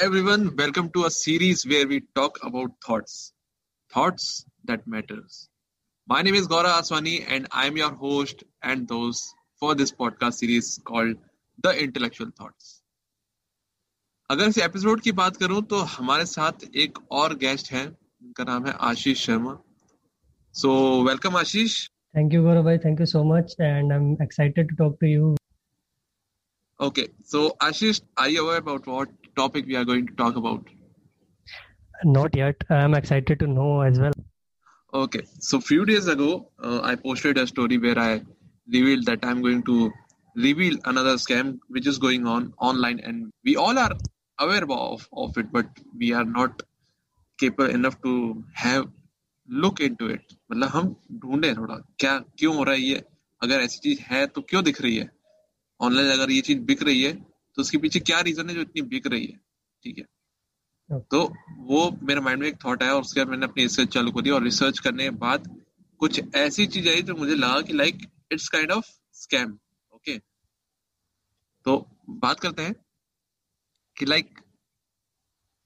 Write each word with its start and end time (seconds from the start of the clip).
Everyone. 0.00 0.56
Welcome 0.56 0.88
to 0.92 1.04
a 1.04 1.10
series 1.10 1.66
where 1.66 1.86
we 1.86 2.00
talk 2.14 2.38
about 2.42 2.70
thoughts, 2.82 3.34
thoughts 3.92 4.46
that 4.64 4.86
matters. 4.86 5.50
My 6.08 6.22
name 6.22 6.36
is 6.36 6.48
Gaura 6.48 6.70
Aswani, 6.76 7.26
and 7.28 7.46
I'm 7.52 7.76
your 7.76 7.92
host 7.92 8.42
and 8.62 8.88
host 8.88 9.34
for 9.58 9.74
this 9.74 9.92
podcast 9.92 10.34
series 10.34 10.80
called 10.86 11.16
The 11.62 11.74
Intellectual 11.84 12.30
Thoughts. 12.38 12.70
अगर 14.30 14.48
इस 14.48 14.58
episode 14.68 15.00
की 15.00 15.12
बात 15.20 15.36
करूँ 15.36 15.62
तो 15.74 15.80
हमारे 15.98 16.26
साथ 16.32 16.64
एक 16.84 16.98
और 17.20 17.34
गेस्ट 17.44 17.70
हैं 17.72 17.86
उनका 17.86 18.44
नाम 18.52 18.66
है 18.66 18.72
Ashish 18.92 19.26
Sharma 19.26 19.56
so 20.62 20.72
welcome 21.08 21.36
Ashish 21.36 21.78
Thank 22.14 22.32
you, 22.32 22.42
Gaurav. 22.42 22.72
Thank 22.82 23.00
you 23.00 23.10
so 23.10 23.24
much, 23.32 23.52
and 23.66 23.92
I'm 23.98 24.08
excited 24.22 24.70
to 24.70 24.82
talk 24.82 24.98
to 25.00 25.14
you. 25.14 25.34
Okay, 26.80 27.08
so 27.22 27.56
Ashish, 27.60 28.00
are 28.16 28.30
you 28.30 28.42
aware 28.42 28.56
about 28.56 28.86
what 28.86 29.19
topic 29.35 29.65
we 29.65 29.75
are 29.75 29.85
going 29.85 30.07
to 30.07 30.13
talk 30.13 30.35
about? 30.35 30.65
Not 32.03 32.35
yet. 32.35 32.63
I'm 32.69 32.93
excited 32.93 33.39
to 33.39 33.47
know 33.47 33.81
as 33.81 33.99
well. 33.99 34.13
Okay, 34.93 35.21
so 35.39 35.59
few 35.59 35.85
days 35.85 36.07
ago, 36.07 36.51
uh, 36.61 36.81
I 36.83 36.95
posted 36.95 37.37
a 37.37 37.47
story 37.47 37.77
where 37.77 37.99
I 37.99 38.21
revealed 38.67 39.05
that 39.05 39.23
I'm 39.23 39.41
going 39.41 39.63
to 39.63 39.91
reveal 40.35 40.77
another 40.85 41.15
scam 41.15 41.59
which 41.67 41.87
is 41.87 41.97
going 41.97 42.25
on 42.25 42.53
online, 42.57 42.99
and 42.99 43.31
we 43.43 43.55
all 43.55 43.77
are 43.77 43.91
aware 44.39 44.63
of, 44.69 45.07
of 45.13 45.37
it, 45.37 45.51
but 45.51 45.67
we 45.97 46.13
are 46.13 46.25
not 46.25 46.63
capable 47.39 47.69
enough 47.69 48.01
to 48.03 48.43
have 48.53 48.87
look 49.49 49.81
into 49.81 50.07
it 50.09 50.33
मतलब 50.51 50.69
हम 50.69 50.95
ढूंढे 51.23 51.53
थोड़ा 51.55 51.75
क्या 51.99 52.17
क्यों 52.39 52.55
हो 52.55 52.63
रहा 52.63 52.73
है 52.75 52.81
ये 52.81 53.03
अगर 53.43 53.61
ऐसी 53.61 53.79
चीज 53.79 53.99
है 54.09 54.25
तो 54.27 54.41
क्यों 54.41 54.63
दिख 54.63 54.81
रही 54.81 54.95
है 54.97 55.09
ऑनलाइन 55.81 56.09
अगर 56.11 56.31
ये 56.31 56.41
चीज 56.47 56.59
बिक 56.69 56.83
रही 56.83 57.01
है 57.01 57.13
तो 57.56 57.62
उसके 57.62 57.78
पीछे 57.78 58.00
क्या 58.00 58.20
रीजन 58.20 58.48
है 58.48 58.54
जो 58.54 58.60
इतनी 58.60 58.82
बिक 58.88 59.06
रही 59.06 59.26
है 59.26 59.40
ठीक 59.82 59.98
है 59.98 60.04
Okay. 60.90 61.06
तो 61.10 61.34
वो 61.58 61.90
मेरे 62.02 62.20
माइंड 62.20 62.40
में 62.40 62.46
एक 62.48 62.56
थॉट 62.64 62.82
आया 62.82 62.94
और 62.94 63.00
उसके 63.00 63.20
बाद 63.20 63.28
मैंने 63.28 63.46
अपनी 63.46 63.62
रिसर्च 63.62 63.88
चालू 63.88 64.12
करी 64.12 64.30
और 64.30 64.42
रिसर्च 64.42 64.78
करने 64.78 65.04
के 65.04 65.10
बाद 65.16 65.44
कुछ 66.00 66.20
ऐसी 66.34 66.66
चीज़ 66.66 66.88
आई 66.88 67.02
जो 67.02 67.14
मुझे 67.14 67.34
लगा 67.34 67.60
कि 67.60 67.72
like 67.72 68.00
it's 68.32 68.48
kind 68.48 68.72
of 68.72 68.88
scam 69.12 69.52
okay 69.92 70.16
तो 71.66 71.76
बात 72.10 72.40
करते 72.40 72.62
हैं 72.62 72.74
कि 73.96 74.06
लाइक 74.06 74.40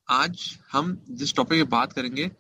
आज 0.09 0.45
हम 0.73 0.95
जिस 1.11 1.35
टॉपिक 1.35 1.63
पे 1.63 1.71
बात 1.71 1.93
करेंगे 1.93 2.31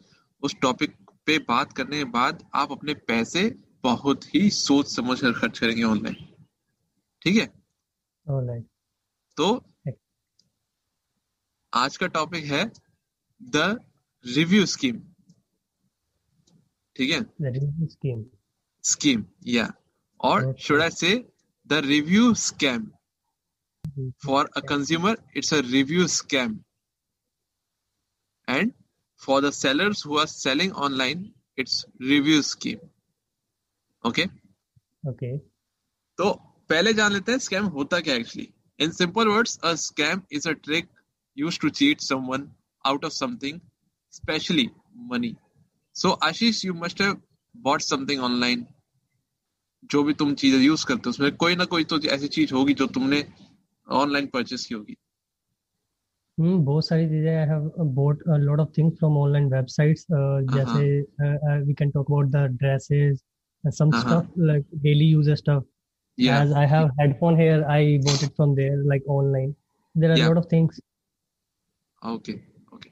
उस 0.42 0.56
टॉपिक 0.62 0.97
पे 1.27 1.39
बात 1.39 1.72
करने 1.72 1.98
के 1.98 2.05
बाद 2.11 2.45
आप 2.55 2.72
अपने 2.72 2.95
पैसे 3.06 3.48
बहुत 3.83 4.34
ही 4.34 4.48
सोच 4.50 4.95
समझ 4.97 5.20
कर 5.20 5.33
खर्च 5.33 5.59
करेंगे 5.59 5.83
ऑनलाइन 5.83 6.17
ठीक 7.22 7.37
है 7.37 7.53
right. 8.27 8.73
तो 9.36 9.54
आज 11.72 11.96
का 11.96 12.06
टॉपिक 12.06 12.44
है 12.44 12.64
द 13.41 13.56
रिव्यू 14.24 14.66
स्कीम 14.66 15.00
ठीक 16.96 17.10
है? 17.10 17.20
स्कीम 17.86 18.24
स्कीम 18.84 19.24
या 19.46 19.72
और 20.20 20.52
should 20.58 20.82
I 20.82 20.91
say 20.91 21.14
the 21.66 21.80
review 21.86 22.32
scam 22.34 22.86
for 24.26 24.50
a 24.56 24.60
consumer 24.68 25.16
it's 25.36 25.52
a 25.54 25.60
review 25.66 26.06
scam 26.08 26.58
and 28.48 28.72
for 29.22 29.42
the 29.42 29.50
sellers 29.54 30.06
who 30.06 30.19
are 30.19 30.26
selling 30.28 30.72
online 30.86 31.30
it's 31.58 31.84
review 32.02 32.41
scheme 32.42 32.88
okay 34.04 34.25
okay 35.03 35.36
तो 36.19 36.32
पहले 36.70 36.92
जान 36.94 37.12
लेते 37.12 37.32
हैं 37.32 37.38
scam 37.38 37.64
होता 37.76 38.00
क्या 38.00 38.14
actually 38.14 38.53
in 38.78 38.90
simple 38.90 39.28
words 39.28 39.58
a 39.64 39.74
scam 39.82 40.22
is 40.32 40.48
a 40.48 40.52
trick 40.66 40.88
use 41.36 41.58
to 41.60 41.68
cheat 41.80 42.00
someone 42.00 42.48
out 42.84 43.04
of 43.04 43.12
something 43.12 43.60
specially 44.12 44.68
money 45.12 45.34
so 45.96 46.10
Ashish 46.28 46.64
you 46.64 46.74
must 46.74 47.02
have 47.02 47.20
bought 47.54 47.82
something 47.82 48.22
online 48.30 48.66
जो 49.92 50.02
भी 50.02 50.12
तुम 50.20 50.34
चीज़ें 50.42 50.58
यूज़ 50.60 50.86
करते 50.86 51.02
हो 51.06 51.10
उसमें 51.10 51.34
कोई 51.36 51.56
ना 51.56 51.64
कोई 51.74 51.84
तो 51.92 52.00
ऐसी 52.16 52.28
चीज़ 52.36 52.54
होगी 52.54 52.74
जो 52.82 52.86
तुमने 52.98 53.24
ऑनलाइन 53.88 54.26
परचेस 54.34 54.66
की 54.66 54.74
होगी 54.74 54.96
Hmm, 56.38 56.64
बहुत 56.64 56.86
सारी 56.86 57.06
चीज़ें 57.08 57.34
I 57.41 57.46
have 57.48 57.66
bought 57.96 58.22
a 58.36 58.38
lot 58.44 58.60
of 58.62 58.70
things 58.76 58.94
from 59.00 59.18
online 59.18 59.44
websites. 59.50 60.00
Uh, 60.20 60.41
जैसे 60.54 60.86
uh, 61.26 61.36
uh, 61.50 61.58
we 61.68 61.74
can 61.80 61.92
talk 61.96 62.08
about 62.12 62.32
the 62.32 62.42
dresses, 62.62 63.22
and 63.64 63.74
some 63.74 63.92
Uh-huh. 63.92 64.08
stuff 64.08 64.24
like 64.50 64.64
daily 64.86 65.06
user 65.10 65.36
stuff. 65.36 65.62
या 66.19 66.38
As 66.41 66.52
I 66.52 66.64
have 66.66 66.91
headphone 66.98 67.36
here, 67.41 67.60
I 67.76 67.98
bought 68.04 68.22
it 68.26 68.34
from 68.36 68.54
there, 68.54 68.76
like 68.92 69.06
online. 69.19 69.54
There 69.94 70.10
are 70.10 70.14
a 70.14 70.19
Yeah. 70.19 70.28
lot 70.28 70.42
of 70.42 70.50
things. 70.56 70.80
Okay 72.02 72.32
okay 72.75 72.91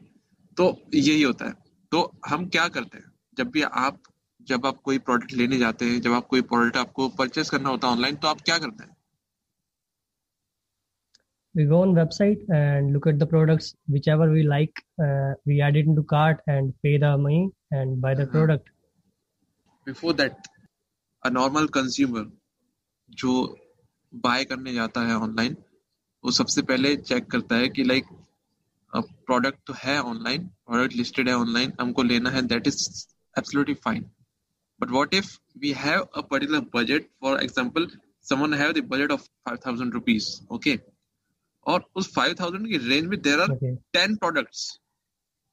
तो 0.57 0.67
यही 0.95 1.23
होता 1.23 1.47
है 1.49 1.53
तो 1.93 2.01
हम 2.29 2.49
क्या 2.49 2.67
करते 2.77 2.99
हैं 2.99 3.11
जब 3.39 3.51
भी 3.57 3.63
आप 3.87 3.99
जब 4.51 4.67
आप 4.67 4.79
कोई 4.85 4.99
प्रोडक्ट 5.09 5.33
लेने 5.41 5.59
जाते 5.59 5.85
हैं 5.85 6.01
जब 6.01 6.13
आप 6.13 6.27
कोई 6.27 6.41
प्रोडक्ट 6.53 6.77
आपको 6.77 7.09
परचेस 7.19 7.51
करना 7.51 7.69
होता 7.69 7.89
है 7.89 7.93
ऑनलाइन 7.93 8.17
तो 8.25 8.29
आप 8.29 8.41
क्या 8.51 8.59
करते 8.59 8.85
हैं 8.85 8.91
We 11.55 11.65
go 11.71 11.79
on 11.85 11.91
website 11.97 12.45
and 12.59 12.93
look 12.93 13.07
at 13.11 13.19
the 13.23 13.27
products, 13.31 13.67
whichever 13.95 14.27
we 14.35 14.43
like. 14.43 14.79
Uh, 15.07 15.33
we 15.45 15.61
add 15.61 15.77
it 15.81 15.89
into 15.93 16.03
cart 16.13 16.39
and 16.53 16.71
pay 16.87 16.93
the 17.03 17.11
money 17.25 17.41
and 17.81 18.01
buy 18.05 18.13
the 18.21 18.25
Uh-huh. 18.27 18.33
product. 18.37 18.71
Before 19.87 20.15
that 20.21 20.49
a 21.23 21.31
normal 21.31 21.67
consumer 21.77 22.25
जो 23.21 23.33
buy 24.13 24.45
करने 24.45 24.73
जाता 24.75 25.01
है 25.07 25.17
online 25.17 25.57
वो 26.25 26.31
सबसे 26.31 26.63
पहले 26.63 26.97
check 26.97 27.31
करता 27.31 27.57
है 27.57 27.69
कि 27.69 27.85
लाइक 27.85 28.07
प्रोडक्ट 28.93 29.59
तो 29.67 29.75
है 29.77 29.99
ऑनलाइन 30.03 30.47
प्रोडक्ट 30.67 30.97
लिस्टेड 30.97 31.29
है 31.29 31.35
ऑनलाइन 31.37 31.73
हमको 31.81 32.03
लेना 32.03 32.31
है 32.31 32.43
that 32.43 32.67
is 32.67 32.89
absolutely 33.37 33.75
fine 33.85 34.11
but 34.81 34.91
what 34.91 35.15
if 35.15 35.37
we 35.59 35.73
have 35.79 36.01
a 36.01 36.21
particular 36.21 36.61
budget 36.75 37.09
for 37.21 37.43
example 37.43 37.89
someone 38.29 38.55
have 38.55 38.73
the 38.73 38.85
budget 38.89 39.13
of 39.13 39.27
5000 39.49 39.93
rupees 39.93 40.29
okay 40.53 40.79
और 41.67 41.85
उस 41.97 42.13
5000 42.15 42.69
की 42.69 42.79
रेंज 42.89 43.07
में 43.07 43.21
there 43.21 43.41
are 43.41 43.51
Okay. 43.51 43.73
10 43.93 44.19
products. 44.19 44.79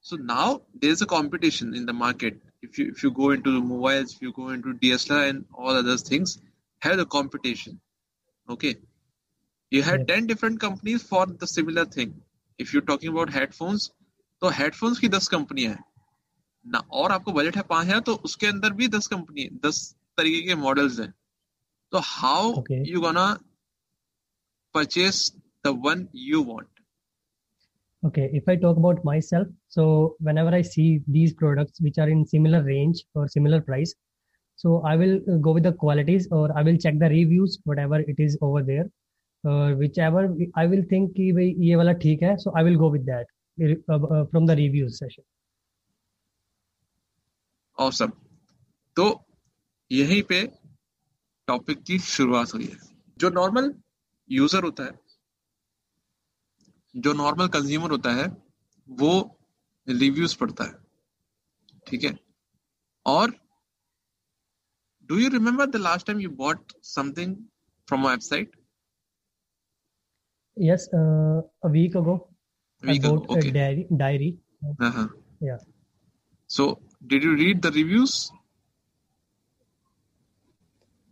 So 0.05 0.15
now 0.15 0.61
there's 0.81 1.01
a 1.01 1.05
competition 1.05 1.75
in 1.75 1.85
the 1.85 1.93
market. 1.93 2.37
If 2.63 2.77
you 2.79 2.85
if 2.89 3.03
you 3.03 3.11
go 3.11 3.31
into 3.31 3.61
mobiles, 3.61 4.13
if 4.15 4.21
you 4.21 4.31
go 4.33 4.49
into 4.49 4.73
DSLR 4.83 5.29
and 5.29 5.45
all 5.53 5.79
other 5.81 5.97
things, 5.97 6.37
have 6.81 6.97
the 6.97 7.05
competition. 7.05 7.79
Okay. 8.47 8.75
You 9.71 9.83
had 9.83 9.99
Yes. 10.01 10.07
10 10.07 10.27
different 10.27 10.59
companies 10.59 11.03
for 11.03 11.25
the 11.25 11.47
similar 11.47 11.85
thing. 11.85 12.13
If 12.59 12.73
you're 12.73 12.85
talking 12.91 13.11
about 13.15 13.33
headphones, 13.37 13.89
तो 14.41 14.51
headphones 14.59 14.99
की 14.99 15.09
10 15.09 15.27
कंपनियाँ 15.27 15.71
हैं 15.73 15.83
ना 16.65 16.79
और 17.01 17.11
आपको 17.11 17.31
budget 17.31 17.55
है 17.57 17.61
पाँच 17.69 17.87
हज़ार 17.87 17.99
तो 18.07 18.15
उसके 18.29 18.47
अंदर 18.47 18.73
भी 18.79 18.87
10 18.95 19.07
कंपनी 19.07 19.47
10 19.65 19.77
तरीके 20.17 20.41
के 20.47 20.55
मॉडल्स 20.63 20.99
हैं 20.99 21.11
तो 21.91 21.99
how. 22.05 22.63
You 22.71 23.01
gonna 23.01 23.25
purchase 24.75 25.21
the 25.65 25.73
one 25.85 26.07
you 26.15 26.43
want 26.51 26.67
Okay, 28.03 28.25
if 28.37 28.45
I 28.51 28.53
talk 28.59 28.77
about 28.79 28.99
myself, 29.07 29.47
so 29.67 29.85
whenever 30.25 30.51
I 30.57 30.61
see 30.67 30.83
these 31.15 31.33
products 31.39 31.81
which 31.85 31.97
are 32.03 32.05
in 32.11 32.21
similar 32.25 32.61
range 32.67 33.01
or 33.13 33.27
similar 33.33 33.59
price, 33.69 33.93
so 34.61 34.81
I 34.83 34.95
will 34.97 35.19
uh, 35.31 35.37
go 35.37 35.51
with 35.53 35.63
the 35.63 35.71
qualities 35.71 36.27
or 36.31 36.45
I 36.57 36.63
will 36.63 36.77
check 36.77 36.99
the 36.99 37.09
reviews, 37.09 37.59
whatever 37.63 37.99
it 38.01 38.15
is 38.19 38.37
over 38.41 38.61
there. 38.61 38.87
Uh, 39.43 39.71
whichever 39.81 40.23
I 40.55 40.65
will 40.67 40.83
think 40.89 41.13
कि 41.17 41.31
भाई 41.33 41.53
ये 41.65 41.75
वाला 41.75 41.93
ठीक 42.03 42.23
है, 42.23 42.35
so 42.37 42.51
I 42.51 42.63
will 42.63 42.77
go 42.77 42.89
with 42.95 43.05
that 43.05 43.27
uh, 43.57 43.99
uh, 44.05 44.25
from 44.31 44.45
the 44.45 44.57
reviews 44.61 44.99
session. 44.99 45.23
Awesome 47.77 48.11
तो 48.97 49.05
यहीं 49.91 50.21
पे 50.29 50.41
topic 51.47 51.83
की 51.87 51.97
शुरुआत 52.05 52.53
हुई 52.53 52.65
है 52.65 52.77
जो 53.19 53.29
नॉर्मल 53.29 53.73
यूज़र 54.29 54.63
होता 54.63 54.85
है 54.85 54.91
जो 56.95 57.13
नॉर्मल 57.13 57.47
कंज्यूमर 57.53 57.91
होता 57.91 58.13
है 58.15 58.25
वो 58.87 59.11
रिव्यूज़ 59.87 60.37
पढ़ता 60.39 60.63
है 60.63 61.81
ठीक 61.87 62.03
है 62.03 62.17
और 63.05 63.33
Do 65.09 65.17
you 65.17 65.29
remember 65.29 65.65
the 65.65 65.79
last 65.79 66.05
time 66.05 66.19
you 66.19 66.29
bought 66.29 66.71
something 66.81 67.35
from 67.87 68.05
a 68.05 68.09
website? 68.09 68.49
Yes, 70.55 70.87
uh, 70.93 71.41
a 71.63 71.69
week 71.69 71.95
ago. 71.95 72.27
A 72.83 72.87
week 72.87 73.03
I 73.03 73.07
ago. 73.07 73.17
bought 73.17 73.37
okay. 73.37 73.49
a 73.49 73.51
diary. 73.51 73.87
diary. 73.97 74.37
Uh-huh. 74.79 75.07
Yeah. 75.41 75.57
So, 76.45 76.79
did 77.07 77.23
you 77.23 77.35
read 77.35 77.63
the 77.63 77.71
reviews? 77.71 78.31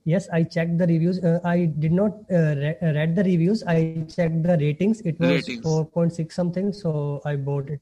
Yes, 0.06 0.30
I 0.32 0.44
checked 0.44 0.78
the 0.78 0.86
reviews. 0.86 1.20
Uh, 1.24 1.40
I 1.44 1.66
did 1.66 1.92
not 1.92 2.12
uh, 2.32 2.54
re- 2.56 2.78
uh, 2.82 2.94
read 2.94 3.16
the 3.16 3.24
reviews. 3.24 3.64
I 3.64 4.06
checked 4.16 4.44
the 4.44 4.58
ratings. 4.60 5.02
It 5.02 5.20
was 5.20 5.30
ratings. 5.30 5.66
4.6 5.66 6.32
something. 6.32 6.72
So, 6.72 7.22
I 7.26 7.36
bought 7.36 7.70
it. 7.70 7.82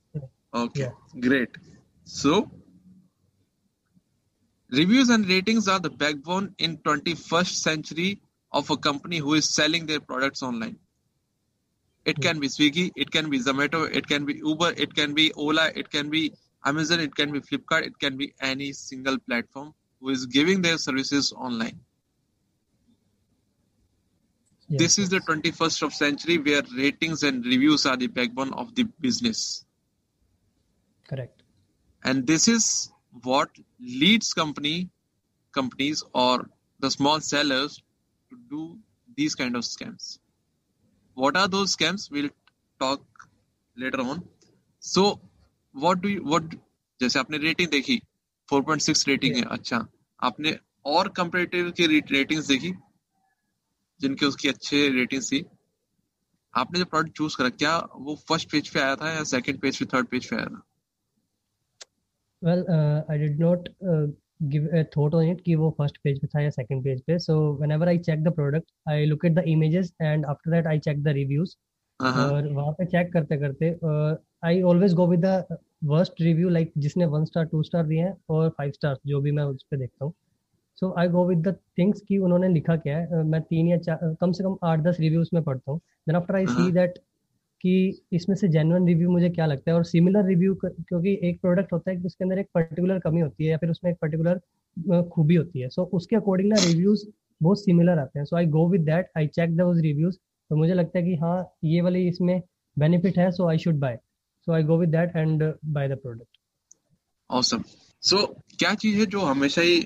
Okay, 0.54 0.82
yeah. 0.82 1.20
great. 1.20 1.50
So, 2.06 2.50
reviews 4.76 5.10
and 5.10 5.28
ratings 5.28 5.68
are 5.68 5.80
the 5.80 5.90
backbone 5.90 6.54
in 6.58 6.78
21st 6.78 7.56
century 7.68 8.22
of 8.52 8.70
a 8.70 8.78
company 8.78 9.18
who 9.18 9.34
is 9.34 9.54
selling 9.54 9.86
their 9.86 10.00
products 10.00 10.44
online. 10.44 10.78
It 12.06 12.22
can 12.22 12.40
be 12.40 12.48
Swiggy, 12.48 12.92
it 12.96 13.12
can 13.12 13.30
be 13.30 13.40
Zomato, 13.40 13.90
it 13.94 14.08
can 14.08 14.26
be 14.26 14.36
Uber, 14.36 14.74
it 14.78 14.94
can 14.96 15.14
be 15.14 15.32
Ola, 15.34 15.72
it 15.76 15.90
can 15.90 16.10
be 16.10 16.34
Amazon, 16.66 17.00
it 17.00 17.16
can 17.16 17.32
be 17.32 17.40
Flipkart, 17.40 17.84
it 17.86 18.00
can 18.00 18.18
be 18.18 18.34
any 18.42 18.74
single 18.74 19.18
platform 19.20 19.74
who 20.00 20.10
is 20.10 20.26
giving 20.26 20.62
their 20.62 20.78
services 20.78 21.34
online. 21.34 21.80
Yes, 24.70 24.80
This 24.80 24.98
is 25.00 25.10
the 25.10 25.20
21st 25.22 25.84
of 25.84 25.94
century 25.94 26.38
where 26.38 26.64
ratings 26.78 27.24
and 27.24 27.46
reviews 27.46 27.86
are 27.86 27.98
the 27.98 28.08
backbone 28.08 28.54
of 28.54 28.76
the 28.76 28.84
business. 29.00 29.66
correct. 31.08 31.44
And 32.04 32.26
this 32.28 32.48
is 32.48 32.92
what 33.24 33.50
leads 33.80 34.34
company 34.34 34.90
companies 35.54 36.04
or 36.14 36.50
the 36.80 36.92
small 36.92 37.22
sellers 37.22 37.82
to 38.32 38.38
do 38.50 38.78
these 39.18 39.36
kind 39.36 39.56
of 39.56 39.64
scams. 39.64 40.20
What 41.18 41.38
are 41.38 41.48
those 41.48 41.76
scams? 41.76 42.12
We'll 42.12 42.30
talk 42.80 43.02
later 43.78 44.02
on. 44.02 44.24
So 44.80 45.20
what 45.76 46.02
do 46.02 46.10
you 46.10 46.24
what 46.24 46.56
जैसे 47.00 47.20
आपने 47.20 47.38
rating 47.38 47.70
देखी 47.70 48.02
4.6 48.50 49.08
rating 49.08 49.36
है 49.36 49.42
अच्छा 49.52 49.86
आपने 50.20 50.58
और 50.86 51.08
comparative 51.18 51.72
की 51.80 51.88
ratings 51.88 52.48
देखी 52.48 52.72
जिनके 54.02 54.26
उसकी 54.26 54.48
अच्छे 54.48 54.88
रेटिंग्स 54.90 55.32
थी 55.32 55.44
आपने 56.54 56.80
जो 56.80 56.86
प्रोडक्ट 56.86 57.16
चूज़ 57.18 57.38
करा 57.38 57.50
क्या 57.50 57.78
वो 57.96 58.16
फ़र्स्ट 58.30 58.52
पेज 58.52 58.70
पे 58.74 58.80
आया 58.80 58.96
था 58.96 59.12
या 59.12 59.24
सेकंड 59.34 59.60
पेज 59.62 59.80
पे 59.80 59.86
थर्ड 59.94 60.08
पेज 60.08 60.30
पे 60.30 60.36
आया 60.36 60.46
था 60.46 60.65
Well, 62.42 62.66
uh, 62.70 63.04
I 63.10 63.18
did 63.18 63.40
not 63.40 63.70
uh, 63.88 64.08
give 64.50 64.66
a 64.74 64.84
thought 64.84 65.14
on 65.14 65.28
it 65.28 65.42
कि 65.44 65.56
वो 65.56 65.76
first 65.78 65.96
page 66.06 66.20
पे 66.20 66.28
था 66.28 66.42
या 66.42 66.50
second 66.50 66.84
page 66.84 67.02
पे. 67.08 67.18
So 67.20 67.58
whenever 67.62 67.88
I 67.90 67.98
check 67.98 68.24
the 68.24 68.32
product, 68.32 68.72
I 68.88 69.06
look 69.06 69.24
at 69.26 69.36
the 69.36 69.44
images 69.48 69.94
and 70.00 70.26
after 70.26 70.50
that 70.50 70.68
I 70.68 70.78
check 70.78 71.02
the 71.04 71.14
reviews. 71.14 71.56
हाँ 72.02 72.12
हाँ 72.14 72.32
और 72.32 72.48
वहाँ 72.54 72.72
पे 72.80 72.86
check 72.86 73.12
करते 73.14 73.38
करते 73.38 73.72
uh, 73.84 74.16
I 74.44 74.62
always 74.62 74.94
go 74.94 75.06
with 75.06 75.22
the 75.22 75.60
worst 75.82 76.20
review 76.20 76.50
like 76.50 76.72
जिसने 76.78 77.06
one 77.06 77.26
star, 77.26 77.46
two 77.46 77.64
star 77.64 77.86
दिए 77.88 78.00
हैं 78.00 78.16
और 78.30 78.56
five 78.62 78.74
stars 78.74 78.98
जो 79.08 79.22
भी 79.22 79.32
मैं 79.32 79.44
उस 79.44 79.66
पे 79.72 79.78
देखता 79.78 80.06
हूँ. 80.06 80.14
So 80.82 80.94
I 80.98 81.08
go 81.08 81.24
with 81.24 81.44
the 81.44 81.56
things 81.80 82.02
कि 82.08 82.18
उन्होंने 82.18 82.48
लिखा 82.48 82.76
क्या 82.76 82.98
है. 82.98 83.10
Uh, 83.10 83.26
मैं 83.26 83.42
तीन 83.42 83.68
या 83.68 83.78
चार 83.78 84.16
कम 84.22 84.32
से 84.32 84.44
कम 84.44 84.58
आठ 84.64 84.80
दस 84.80 84.98
reviews 85.00 85.34
में 85.34 85.44
पढ़ता 85.44 85.72
हूँ. 85.72 85.82
Then 86.08 86.22
after 86.22 86.36
I 86.36 86.46
see 86.46 86.72
हाँ। 86.72 86.88
कि 87.66 88.02
इसमें 88.14 88.36
से 88.36 88.48
जेन्युइन 88.48 88.88
रिव्यू 88.88 89.12
मुझे 89.12 89.30
क्या 89.30 89.46
लगता 89.46 89.72
है? 89.72 89.76
और 89.78 89.84
सिमिलर 89.84 90.26
रिव्यू 90.26 90.56
क्योंकि 90.66 91.20
एक 91.24 91.42
प्रोडक्ट 91.42 91.74
होता 91.74 91.92
है 91.92 91.98
कि 91.98 92.04
उसके 92.04 92.24
अंदर 92.24 92.40
एक 92.40 92.48
पर्टिकुलर 92.54 93.00
कमी 93.00 93.22
होती 93.22 93.44
है 93.44 93.52
या 93.52 93.58
फिर 93.58 93.70
उसमें 93.70 93.92
एक 93.92 93.98
पर्टिकुलर 94.02 94.40
खूबी 95.10 95.36
होती 95.36 95.60
है। 95.60 95.70
सो 95.70 95.82
so, 95.82 95.88
उसके 95.88 96.16
अकॉर्डिंग 96.16 96.50
ना 96.50 96.56
रिव्यूज़ 96.60 97.06
बहुत 97.44 97.60
सिमिलर 97.60 98.00
आते 98.00 98.20
हैं। 98.20 98.26
So 98.26 98.36
I 98.36 98.46
go 98.46 98.70
with 98.70 98.82
that 98.82 99.10
I 99.18 99.28
check 99.28 99.58
those 99.58 99.82
reviews 99.82 100.16
तो 100.50 100.56
मुझे 100.56 100.74
लगता 100.74 101.00
है 101.00 101.06
कि 101.06 101.16
हाँ 101.16 101.54
ये 101.64 101.82
वाली 101.82 102.08
इसमें 102.08 102.42
बेनिफिट 102.80 103.18
है 103.18 103.32
so 103.32 103.50
I 103.50 103.58
should 103.58 103.76
buy 103.76 104.00
so 104.46 104.54
I 104.54 104.64
go 104.64 104.78
with 104.78 104.90
that 104.90 105.16
and 105.16 105.54
buy 105.66 105.90
the 105.90 105.92
product 105.92 106.28
awesome. 107.32 107.64
So 108.04 108.18
क्या 108.60 108.74
चीज़ 108.74 109.00
है 109.00 109.06
जो 109.06 109.20
हमेशा 109.20 109.62
ही 109.62 109.86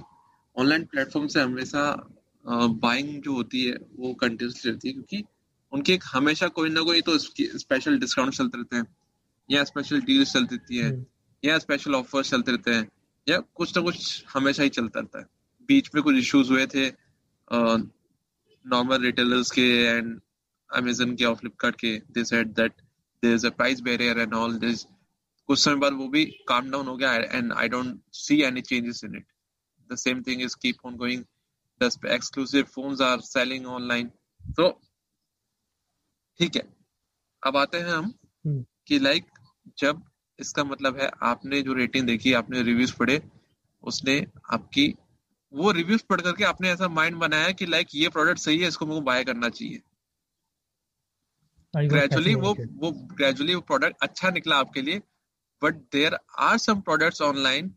ऑनलाइन 0.58 0.84
प्लेटफॉर्म 0.84 1.28
से 1.28 1.42
हमेशा 1.42 2.08
बाइंग 2.48 3.22
जो 3.22 3.34
होती 3.34 3.64
है 3.64 3.74
वो 4.00 4.14
कंटिन्यूसली 4.14 4.72
रहती 4.72 4.88
है? 4.88 4.94
क्योंकि 4.94 5.24
उनके 5.72 5.94
एक 5.94 6.04
हमेशा 6.06 6.48
कोई 6.48 6.70
ना 6.70 6.82
कोई 6.82 7.02
तो 7.02 7.18
स्पेशल 7.18 8.00
डिस्काउंट 8.00 8.34
चलते 8.34 8.58
रहते 8.58 8.76
हैं 8.76 8.86
या 9.50 9.64
स्पेशल 9.64 10.02
डील्स 10.02 10.34
चलती 10.34 10.56
रहती 10.56 10.78
है 10.78 11.06
या 11.44 11.58
स्पेशल 11.60 11.96
ऑफर्स 11.96 12.30
चलते 12.30 12.52
रहते 12.52 12.74
हैं 12.74 12.90
या 13.28 13.38
कुछ 13.56 13.76
ना 13.78 13.84
कुछ 13.84 14.26
हमेशा 14.34 14.64
ही 14.64 14.70
चलता 14.70 15.00
रहता 15.00 15.20
है। 15.20 15.26
बीच 15.70 15.90
में 15.96 16.04
कुछ 16.04 16.16
इश्यूज़ 16.16 16.52
हुए 16.52 16.66
थे 16.68 16.88
नॉर्मल 18.66 19.02
रिटेलर्स 19.02 19.52
के 19.52 19.68
एंड 19.86 20.20
अमेजन 20.70 21.16
के 21.16 21.26
और 21.26 21.36
फ्लिपकार्ट 21.36 21.76
के 21.76 21.98
they 22.12 22.24
said 22.26 22.54
that 22.54 22.82
there 23.24 23.36
is 23.36 23.48
a 23.48 23.50
price 23.50 23.82
barrier 23.82 24.20
and 24.20 24.34
all 24.34 24.58
this 24.60 24.84
कुछ 25.50 25.60
समय 25.60 25.76
बाद 25.76 25.94
वो 25.94 26.08
भी 26.08 26.26
काम 26.48 26.70
डाउन 26.72 26.88
हो 26.88 26.96
गया 26.98 27.14
and 27.14 27.54
I 27.54 27.70
don't 27.70 28.00
see 28.14 28.42
any 28.42 28.62
changes 28.62 29.04
in 29.04 29.16
it 29.16 29.26
the 29.90 29.96
same 29.96 30.22
thing 30.22 30.42
is 30.42 30.56
keep 30.62 30.86
on 30.86 30.96
going 30.96 31.24
the 31.82 31.90
exclusive 32.06 32.64
phones 32.64 33.02
are 33.02 33.20
selling 33.22 33.66
online 33.68 34.12
तो 34.58 34.70
ठीक 36.40 36.56
है? 36.56 36.64
अब 37.44 37.58
आते 37.58 37.78
हैं 37.78 37.90
हम 37.90 38.14
हम्म। 38.46 38.64
कि 38.88 39.00
लाइक 39.00 39.26
जब 39.78 40.04
इसका 40.40 40.64
मतलब 40.64 41.00
है 41.00 41.10
आपने 41.24 41.62
जो 41.62 41.74
रेटिंग 41.74 42.08
देखी 42.08 42.34
आपने 42.34 42.62
रिव्यूज़ 42.62 42.96
पढ़े 42.98 43.22
उसने 43.84 44.16
आपकी 44.54 44.94
वो 45.54 45.72
रिव्यूज़ 45.72 46.04
पढ़ 46.10 46.22
करके 46.22 46.44
आपने 46.44 46.70
ऐसा 46.70 46.88
माइंड 46.88 47.16
बनाया 47.18 47.52
कि 47.52 47.66
लाइक 47.66 47.88
ये 47.96 48.10
प्रोडक्ट 48.10 48.40
सही 48.40 48.60
है 48.60 48.68
इसको 48.68 48.86
को 48.86 49.00
बाय 49.02 49.24
करना 49.24 49.50
चाहिए। 49.50 49.82
ग्रेजुअली 51.74 52.36
वो 52.36 52.54
वो 52.78 52.92
ग्रेजुअली 53.16 53.56
वो 53.56 53.62
प्रोडक्ट 53.62 54.04
अच्छा 54.04 54.30
निकला 54.30 54.58
आपके 54.58 54.82
लिए 54.82 55.02
but 55.62 55.76
there 55.92 56.18
are 56.40 56.58
some 56.58 56.82
products 56.82 57.22
online 57.22 57.74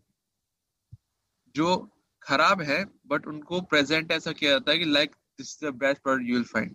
जो 1.55 1.77
खराब 2.23 2.63
है 2.63 2.85
बट 3.07 3.27
उनको 3.27 3.61
प्रेजेंट 3.61 4.13
ऐसा 4.13 4.33
किया 4.33 4.51
जाता 4.51 4.73
है 4.73 4.79
कि 4.79 4.85
like 4.85 5.11
this 5.11 5.57
is 5.57 5.67
the 5.67 5.75
best 5.75 6.03
product 6.03 6.29
you 6.29 6.35
will 6.35 6.45
find 6.45 6.75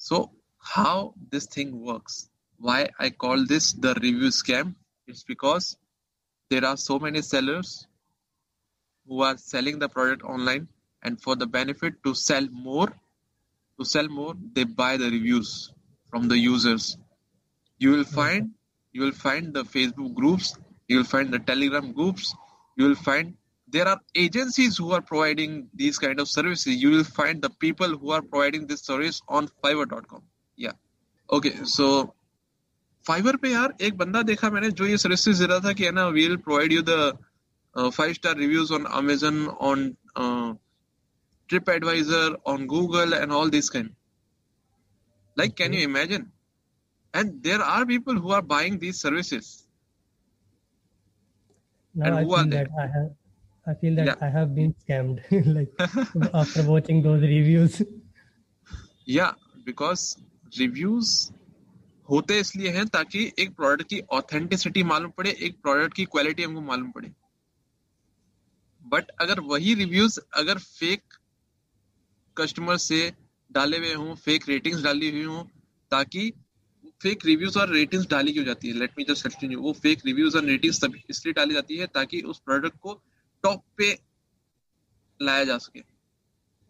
so 0.00 0.22
how 0.62 1.14
this 1.30 1.46
thing 1.46 1.70
works 1.84 2.28
why 2.58 2.88
i 2.98 3.10
call 3.10 3.44
this 3.52 3.72
the 3.72 3.94
review 4.00 4.30
scam 4.40 4.74
it's 5.06 5.24
because 5.24 5.76
there 6.50 6.64
are 6.64 6.76
so 6.76 6.98
many 6.98 7.22
sellers 7.22 7.86
who 9.06 9.22
are 9.22 9.36
selling 9.36 9.78
the 9.78 9.88
product 9.88 10.22
online 10.22 10.68
and 11.02 11.20
for 11.20 11.34
the 11.36 11.46
benefit 11.46 11.94
to 12.04 12.14
sell 12.14 12.46
more 12.50 12.88
to 13.78 13.84
sell 13.84 14.08
more 14.08 14.34
they 14.52 14.64
buy 14.64 14.96
the 14.96 15.10
reviews 15.10 15.72
from 16.10 16.28
the 16.28 16.38
users. 16.38 16.98
You 17.78 17.90
will 17.92 18.04
hmm. 18.04 18.14
find 18.14 18.50
you 18.92 19.02
will 19.02 19.18
find 19.26 19.54
the 19.54 19.64
facebook 19.64 20.14
groups 20.14 20.56
you 20.88 20.98
will 20.98 21.10
find 21.12 21.32
the 21.32 21.38
telegram 21.38 21.92
groups 21.92 22.34
you 22.76 22.86
will 22.86 23.00
find 23.06 23.34
there 23.66 23.88
are 23.88 23.98
agencies 24.14 24.76
who 24.76 24.92
are 24.92 25.00
providing 25.00 25.68
these 25.72 25.98
kind 25.98 26.20
of 26.20 26.28
services. 26.28 26.76
You 26.76 26.90
will 26.90 27.04
find 27.04 27.40
the 27.40 27.48
people 27.48 27.96
who 27.96 28.10
are 28.10 28.20
providing 28.20 28.66
this 28.66 28.82
service 28.82 29.22
on 29.28 29.48
fiverr.com 29.64 30.22
Yeah. 30.62 30.76
Okay, 31.28 31.54
so 31.76 31.86
Fiverr 33.06 33.36
पे 33.42 33.50
यार 33.52 33.72
एक 33.82 33.96
बंदा 33.98 34.20
देखा 34.22 34.50
मैंने 34.50 34.70
जो 34.78 34.86
ये 34.86 34.96
services 34.98 35.38
दे 35.42 35.46
रहा 35.46 35.58
था 35.60 35.72
कि 35.78 35.84
है 35.84 35.90
ना 35.92 36.06
we'll 36.16 36.36
provide 36.44 36.72
you 36.72 36.82
the 36.88 36.98
five 37.76 38.12
star 38.12 38.36
reviews 38.38 38.72
on 38.74 38.84
Amazon 38.98 39.46
on 39.70 39.88
TripAdvisor 41.70 42.36
on 42.52 42.66
Google 42.74 43.14
and 43.14 43.32
all 43.32 43.50
this 43.50 43.70
kind 43.70 43.90
like 45.36 45.54
can 45.58 45.74
you 45.74 45.80
imagine 45.88 46.30
and 47.14 47.32
there 47.48 47.60
are 47.60 47.84
people 47.84 48.16
who 48.26 48.32
are 48.32 48.40
buying 48.54 48.78
these 48.80 48.94
services 49.02 49.50
now 51.94 52.06
And 52.06 52.14
I 52.14 52.20
who 52.22 52.28
feel 52.28 52.38
are 52.38 52.44
they? 52.44 52.56
that 52.56 52.68
I 52.82 52.86
have 52.92 53.08
I 53.66 53.74
feel 53.80 53.96
that 53.96 54.06
Yeah. 54.06 54.14
I 54.26 54.28
have 54.34 54.54
been 54.54 54.70
scammed 54.82 55.18
like 55.56 55.72
after 56.42 56.62
watching 56.68 57.02
those 57.02 57.22
reviews 57.32 57.82
या 59.08 59.26
because 59.66 60.04
reviews 60.58 61.30
होते 62.10 62.38
इसलिए 62.40 62.68
हैं 62.68 62.86
ताकि 62.86 63.32
एक 63.38 63.54
product 63.54 63.88
की 63.88 64.00
authenticity 64.10 64.82
मालूम 64.82 65.10
पड़े, 65.10 65.30
एक 65.30 65.60
प्रोडक्ट 65.62 65.94
की 65.94 66.04
क्वालिटी 66.04 66.42
हमको 66.42 66.60
मालूम 66.60 66.90
पड़े। 66.90 67.12
बट 68.82 69.10
अगर 69.20 69.40
वही 69.40 69.74
रिव्यूज़ 69.74 70.18
अगर 70.34 70.58
फेक 70.58 71.02
कस्टमर 72.36 72.76
से 72.76 73.12
डाले 73.52 73.78
हुए 73.78 73.92
हों 73.94 74.14
फेक 74.14 74.48
रेटिंग्स 74.48 74.82
डाली 74.82 75.10
हुई 75.10 75.22
हों, 75.22 75.44
ताकि 75.90 76.32
फेक 77.02 77.26
रिव्यूज़ 77.26 77.58
और 77.58 77.68
रेटिंग्स 77.68 78.06
डाली 78.06 78.32
क्यों 78.32 78.44
जाती 78.44 78.68
है? 78.68 78.74
लेट 78.74 78.90
मी 78.98 79.04
जस्ट 79.04 79.28
कंटिन्यू 79.28 79.60
वो 79.60 79.72
फेक 79.72 80.02
रिव्यूज़ 80.06 80.36
और 80.36 80.44
रेटिंग्स 80.44 80.80
इसलिए 81.10 81.32
डाली 81.32 81.54
जाती 81.54 81.76
है 81.76 81.86
ताकि 81.86 82.20
उस 82.20 82.38
प्रोडक्ट 82.38 82.78
को 82.78 83.02
टॉप 83.44 83.64
पे 83.76 83.98
लाया 85.22 85.44
जा 85.44 85.58
सके। 85.58 85.80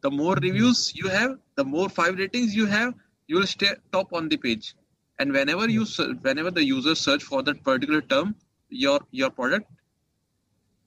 The 0.04 0.12
more 0.12 0.38
reviews 0.38 0.92
you 0.96 1.08
have 1.08 1.38
the 1.58 1.60
more 1.66 1.88
five 1.88 2.16
ratings 2.16 2.54
you 2.54 2.66
have 2.66 2.92
you 3.26 3.36
will 3.36 3.46
stay 3.46 3.70
top 3.92 4.12
on 4.12 4.28
the 4.28 4.36
page. 4.36 4.74
And 5.18 5.32
whenever 5.32 5.68
you 5.68 5.84
whenever 6.22 6.50
the 6.50 6.64
user 6.64 6.94
search 6.94 7.22
for 7.22 7.42
that 7.42 7.62
particular 7.62 8.00
term 8.00 8.34
your 8.68 9.00
your 9.10 9.30
product 9.30 9.70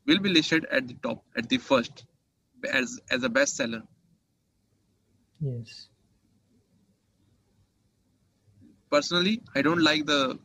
will 0.06 0.20
be 0.20 0.30
listed 0.30 0.65
at 0.72 0.88
the 0.88 0.96
top 0.96 1.24
at 1.38 1.50
the 1.50 1.58
first 1.58 2.06
as 2.72 3.00
as 3.10 3.24
a 3.24 3.30
bestseller. 3.30 3.84
Yes. 5.39 5.88
Personally 8.89 9.42
i 9.56 9.62
don't 9.62 9.82
like 9.82 10.06
the 10.06 10.39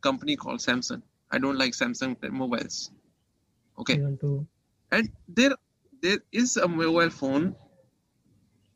company 0.00 0.36
called 0.36 0.60
samsung. 0.60 1.02
I 1.30 1.38
don't 1.38 1.58
like 1.58 1.72
samsung 1.72 2.16
mobiles. 2.32 2.90
Okay. 3.78 4.00
And 4.90 5.10
there 5.28 5.56
there 6.00 6.18
is 6.32 6.56
a 6.56 6.68
mobile 6.68 7.10
phone 7.10 7.56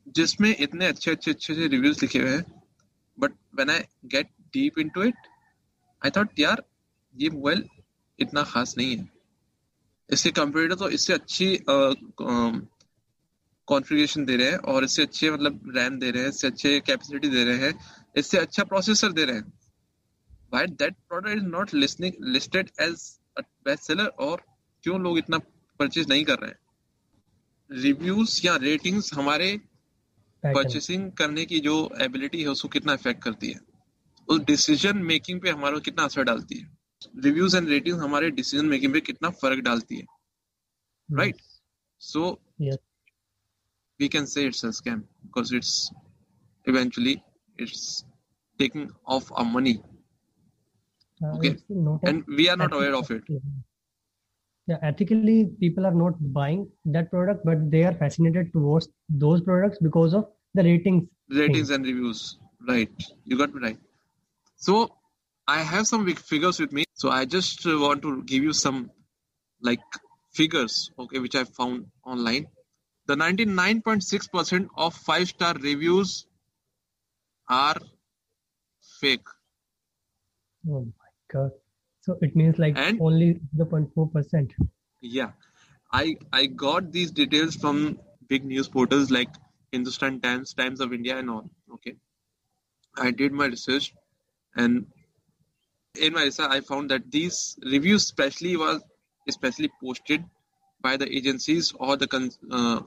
जिसमें 0.06 0.54
इतने 0.56 0.86
अच्छे 0.86 1.10
अच्छे 1.10 1.30
अच्छे 1.30 1.54
से 1.54 1.66
reviews 1.68 1.98
लिखे 2.02 2.18
हुए 2.18 2.30
हैं 2.30 2.44
but 3.18 3.32
when 3.54 3.70
I 3.70 3.80
get 4.06 4.28
deep 4.54 4.78
into 4.78 5.02
it 5.02 5.14
I 6.02 6.10
thought 6.16 6.38
यार, 6.40 6.62
ये 7.14 7.30
मोबाइल 7.30 7.64
इतना 8.18 8.42
खास 8.44 8.74
नहीं 8.78 8.96
है। 8.96 9.08
इसके 10.10 10.30
कंपेरेटिव 10.32 10.76
तो 10.76 10.88
इससे 10.90 11.12
अच्छी 11.12 11.56
कॉन्फ़िगरेशन 13.68 14.24
दे 14.24 14.36
रहे 14.36 14.50
हैं 14.50 14.58
और 14.58 14.84
इससे 14.84 15.02
अच्छे 15.02 15.30
मतलब 15.30 15.72
रैम 15.76 15.98
दे 15.98 16.10
रहे 16.10 16.22
हैं, 16.22 16.28
इससे 16.28 16.46
अच्छे 16.46 16.78
कैपेसिटी 16.86 17.28
दे 17.28 17.44
रहे 17.44 17.56
हैं, 17.58 17.74
इससे 18.16 18.38
अच्छा 18.38 18.64
प्रोसेसर 18.64 19.12
दे 19.12 19.24
रहे 19.24 19.36
हैं। 19.36 19.52
That 20.52 20.94
product 21.08 21.34
is 21.34 21.44
not 21.44 21.70
listening, 21.72 22.16
listed 22.32 22.70
as 22.78 23.04
a 23.36 23.42
best 23.66 23.90
seller 23.90 24.08
और 24.20 24.42
क्यों 24.84 25.00
लोग 25.02 25.18
इतना 25.18 25.38
परचेज 25.80 26.08
नहीं 26.08 26.24
कर 26.24 26.38
रहे 26.38 26.50
हैं? 26.50 26.58
रिव्यूज़ 27.70 28.40
या 28.44 28.56
रेटिंग्स 28.62 29.12
हमारे 29.14 29.48
परचेसिंग 30.44 31.10
करने 31.12 31.44
की 31.46 31.60
जो 31.60 31.74
एबिलिटी 32.00 32.42
है 32.42 32.48
उसको 32.48 32.68
कितना 32.68 32.94
इफ़ेक्ट 32.94 33.22
करती 33.22 33.50
है? 33.50 33.60
उस 34.28 34.40
डिसीज़न 34.40 34.98
मेकिंग 34.98 35.40
पे 35.40 35.50
हमारा 35.50 35.78
कितना 35.78 36.04
असर 36.04 36.22
डालती 36.22 36.58
है? 36.58 36.70
रिव्यूज़ 37.24 37.56
एंड 37.56 37.68
रेटिंग 37.68 38.00
हमारे 38.00 38.30
डिसीज़न 38.30 38.66
मेकिंग 38.66 38.92
पे 38.92 39.00
कितना 39.00 39.30
फ़र्क 39.42 39.62
डालती 39.64 39.96
है? 39.96 40.06
Right 41.08 41.40
so 42.00 42.30
we 44.00 44.08
can 44.08 44.24
say 44.26 44.44
it's 44.46 44.66
scam 44.76 45.00
because 45.00 45.54
it's 45.56 45.90
eventually 46.68 47.16
it's 47.60 48.04
taking 48.58 48.88
of 49.08 49.32
a 49.32 49.42
money 49.42 49.74
okay 51.34 51.48
and 52.08 52.24
we 52.36 52.46
are 52.46 52.56
not 52.56 52.74
aware 52.74 52.92
of 52.92 53.12
it 53.12 53.30
Yeah, 54.68 54.78
ethically, 54.80 55.46
people 55.60 55.86
are 55.86 55.92
not 55.92 56.18
buying 56.34 56.60
that 56.86 57.10
product, 57.10 57.40
but 57.44 57.62
they 57.70 57.82
are 57.84 57.94
fascinated 57.94 58.52
towards 58.52 58.88
those 59.08 59.40
products 59.40 59.80
because 59.86 60.14
of 60.14 60.28
the 60.54 60.62
ratings. 60.64 61.08
ratings 61.30 61.70
and 61.70 61.84
reviews. 61.84 62.38
Right. 62.68 62.90
You 63.24 63.38
got 63.38 63.54
me 63.54 63.60
right. 63.68 63.78
So 64.56 64.96
i 65.48 65.58
have 65.68 65.86
some 65.86 66.04
big 66.04 66.18
figures 66.18 66.58
with 66.60 66.72
me. 66.72 66.84
So 66.94 67.10
i 67.10 67.24
just 67.24 67.64
want 67.84 68.02
to 68.02 68.22
give 68.32 68.42
you 68.48 68.52
some 68.52 68.90
like 69.68 69.80
figures 70.40 70.76
okay 70.98 71.18
which 71.18 71.34
i 71.34 71.44
found 71.44 71.86
online. 72.04 72.46
The 73.06 73.16
99.6% 73.16 74.68
of 74.76 74.94
five 74.94 75.28
star 75.28 75.54
reviews 75.54 76.26
are 77.48 77.76
fake. 79.00 79.26
Oh 80.68 80.84
my 80.84 81.10
god! 81.32 81.50
So 82.02 82.16
it 82.22 82.36
means 82.36 82.58
like 82.58 82.78
And- 82.78 83.00
only 83.00 83.40
0.4 83.56 84.12
percent. 84.12 84.52
yeah. 85.00 85.32
I 85.92 86.16
i 86.32 86.46
got 86.46 86.92
these 86.92 87.10
details 87.10 87.56
from 87.62 87.80
big 88.28 88.44
news 88.52 88.68
portals 88.68 89.10
like 89.10 89.34
Hindustan 89.72 90.20
Times, 90.20 90.54
Times 90.54 90.80
of 90.80 90.92
India, 90.92 91.18
and 91.18 91.30
all. 91.30 91.50
Okay, 91.74 91.96
I 92.96 93.10
did 93.10 93.32
my 93.32 93.46
research, 93.46 93.94
and 94.54 94.86
in 95.98 96.12
my 96.12 96.24
research, 96.24 96.50
I 96.50 96.60
found 96.60 96.90
that 96.90 97.10
these 97.10 97.58
reviews, 97.64 98.04
especially, 98.04 98.56
was 98.56 98.82
especially 99.28 99.70
posted 99.82 100.24
by 100.80 100.96
the 100.96 101.08
agencies 101.14 101.72
or 101.78 101.96
the 101.96 102.08
uh, 102.50 102.80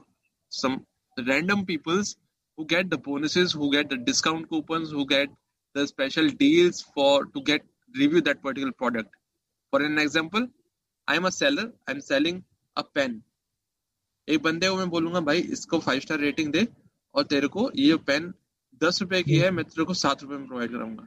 some 0.48 0.86
random 1.26 1.64
peoples 1.64 2.16
who 2.56 2.64
get 2.64 2.90
the 2.90 2.98
bonuses, 2.98 3.52
who 3.52 3.70
get 3.70 3.88
the 3.90 3.96
discount 3.96 4.48
coupons, 4.48 4.90
who 4.90 5.06
get 5.06 5.28
the 5.74 5.86
special 5.86 6.28
deals 6.28 6.82
for 6.94 7.26
to 7.26 7.42
get 7.42 7.62
review 7.94 8.20
that 8.22 8.42
particular 8.42 8.72
product. 8.72 9.10
For 9.70 9.82
an 9.82 9.98
example, 9.98 10.48
I'm 11.08 11.24
a 11.24 11.32
seller. 11.32 11.72
I'm 11.86 12.00
selling 12.00 12.44
a 12.76 12.84
pen 12.84 13.22
एक 14.28 14.42
बंदे 14.42 14.68
को 14.68 14.76
मैं 14.76 14.88
बोलूँगा, 14.90 15.20
भाई, 15.20 15.40
इसको 15.40 15.78
five 15.80 16.00
star 16.00 16.18
rating 16.20 16.52
दे 16.52 16.66
और 17.14 17.24
तेरे 17.24 17.48
को 17.48 17.70
ये 17.76 17.96
पेन 18.06 18.32
दस 18.82 18.98
रुपए 19.02 19.22
की 19.22 19.36
है, 19.38 19.50
मैं 19.50 19.64
तेरे 19.64 19.84
को 19.84 19.94
सात 19.94 20.22
रुपए 20.22 20.34
में 20.34 20.46
प्रोवाइड 20.46 20.70
कराऊँगा। 20.70 21.06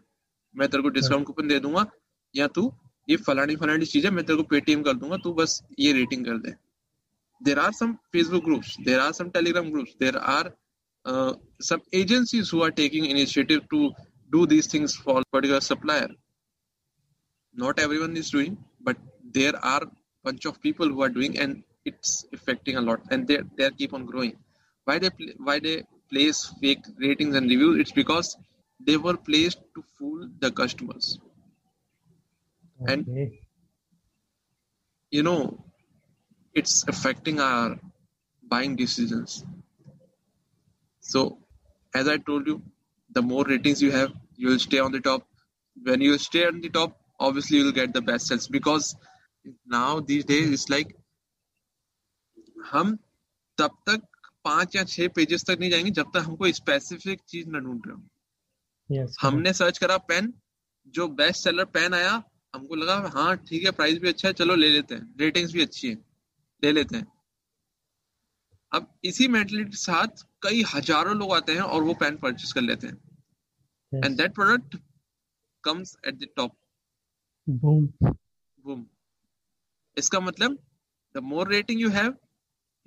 मैं 0.55 0.67
तेरे 0.69 0.83
को 0.83 0.89
डिस्काउंट 0.89 1.25
कूपन 1.27 1.47
दे 1.47 1.59
दूँगा 1.59 1.85
या 2.35 2.47
तू 2.47 2.71
ये 3.09 3.17
फलानी 3.27 3.55
फलानी 3.55 3.85
चीज़ 3.85 4.05
है 4.07 4.11
मैं 4.13 4.25
तेरे 4.25 4.37
को 4.37 4.43
पेटीएम 4.49 4.81
कर 4.83 4.93
दूँगा, 4.93 5.17
तू 5.17 5.33
बस 5.33 5.61
ये 5.79 5.91
रेटिंग 5.93 6.25
कर 6.25 6.37
दे। 6.37 6.53
There 7.41 7.59
are 7.59 7.71
some 7.73 7.93
Facebook 8.13 8.43
groups 8.45 8.75
there 8.85 8.99
are 8.99 9.11
some 9.13 9.29
Telegram 9.29 9.69
groups 9.71 9.95
there 9.99 10.17
are 10.17 10.51
some 11.59 11.81
agencies 11.93 12.49
who 12.49 12.61
are 12.61 12.71
taking 12.71 13.05
initiative 13.05 13.61
to 13.69 13.77
do 14.31 14.45
these 14.45 14.67
things 14.67 14.95
for 14.95 15.21
particular 15.31 15.61
supplier. 15.61 16.09
Not 17.55 17.79
everyone 17.79 18.17
is 18.17 18.29
doing, 18.29 18.57
but 18.81 18.97
there 19.37 19.55
are 19.69 19.79
bunch 20.25 20.45
of 20.45 20.59
people 20.61 20.89
who 20.89 21.01
are 21.01 21.09
doing 21.09 21.37
and 21.39 21.63
it's 21.89 22.13
affecting 22.37 22.75
a 22.77 22.81
lot 22.89 23.01
and 23.11 23.27
they 23.27 23.39
they 23.57 23.69
keep 23.81 23.93
on 23.99 24.05
growing. 24.11 24.35
Why 24.85 24.97
they 25.03 25.11
why 25.49 25.57
they 25.67 25.77
place 26.11 26.39
fake 26.61 26.85
ratings 27.07 27.35
and 27.35 27.49
reviews? 27.55 27.79
It's 27.83 27.91
because 28.03 28.35
they 28.89 28.97
were 28.97 29.17
placed 29.31 29.59
to 29.75 29.83
fool 29.97 30.27
the 30.45 30.51
customers. 30.63 31.19
And- 32.87 33.07
you 35.11 35.21
know 35.23 35.63
it's 36.53 36.85
affecting 36.87 37.39
our 37.39 37.79
buying 38.43 38.75
decisions. 38.75 39.43
So 41.11 41.21
as 41.93 42.07
i 42.07 42.17
told 42.17 42.47
you 42.47 42.61
the 43.17 43.21
more 43.21 43.43
ratings 43.43 43.81
you 43.81 43.91
have 43.91 44.11
you 44.37 44.47
will 44.49 44.59
stay 44.59 44.79
on 44.79 44.91
the 44.93 45.01
top. 45.01 45.27
When 45.83 46.01
you 46.01 46.17
stay 46.17 46.45
on 46.47 46.61
the 46.61 46.69
top 46.69 46.97
obviously 47.19 47.57
you 47.57 47.65
will 47.65 47.77
get 47.79 47.93
the 47.93 48.01
best 48.01 48.27
sales 48.27 48.47
because 48.47 48.95
now 49.65 49.99
these 49.99 50.25
days 50.25 50.49
it's 50.51 50.69
like 50.69 50.95
हम 52.59 52.97
तब 53.57 53.77
तक 53.87 54.01
पाँच 54.45 54.75
या 54.75 54.83
छह 54.85 55.07
pages 55.15 55.45
तक 55.45 55.57
नहीं 55.59 55.69
जाएँगे 55.71 55.91
जब 55.91 56.11
तक 56.13 56.23
हमको 56.25 56.51
स्पेसिफिक 56.53 57.21
चीज़ 57.27 57.47
न 57.49 57.59
ढूंढ 57.63 57.87
रहे 57.87 57.95
हो। 57.95 58.01
Yes. 58.89 59.15
हमने 59.21 59.53
सर्च 59.53 59.77
करा 59.77 59.97
पेन 60.09 60.33
जो 60.95 61.07
बेस्ट 61.15 61.43
सेलर 61.43 61.65
पेन 61.67 61.93
आया 61.93 62.11
हमको 62.53 62.75
लगा 62.75 62.95
हाँ 63.15 63.35
ठीक 63.39 63.63
है 63.65 63.71
प्राइस 63.71 63.97
भी 64.01 64.09
अच्छा 64.09 64.27
है 64.27 64.33
चलो 64.33 64.55
ले 64.55 64.69
लेते 64.69 64.95
हैं। 64.95 65.15
रेटिंग्स 65.19 65.53
भी 65.53 65.61
अच्छी 65.61 65.89
है 65.89 65.95
ले 66.63 66.71
लेते 66.71 66.97
हैं। 66.97 67.07
अब 68.71 68.87
इसी 69.05 69.27
मेंटलिटी 69.27 69.69
के 69.69 69.77
साथ 69.77 70.23
कई 70.43 70.63
हज़ारों 70.67 71.15
लोग 71.17 71.33
आते 71.33 71.53
हैं 71.55 71.61
और 71.61 71.83
वो 71.83 71.93
पेन 71.99 72.17
परचेज 72.17 72.51
कर 72.53 72.61
लेते 72.61 72.87
हैं। 72.87 74.03
And 74.05 74.17
that 74.17 74.33
product 74.35 74.77
comes 75.63 75.95
at 76.07 76.15
the 76.15 76.27
top 76.35 76.55
Boom. 77.47 77.85
Boom 78.59 78.85
इसका 79.97 80.19
मतलब 80.19 80.57
the 81.15 81.21
more 81.25 81.47
rating 81.47 81.81
you 81.81 81.89
have 81.89 82.15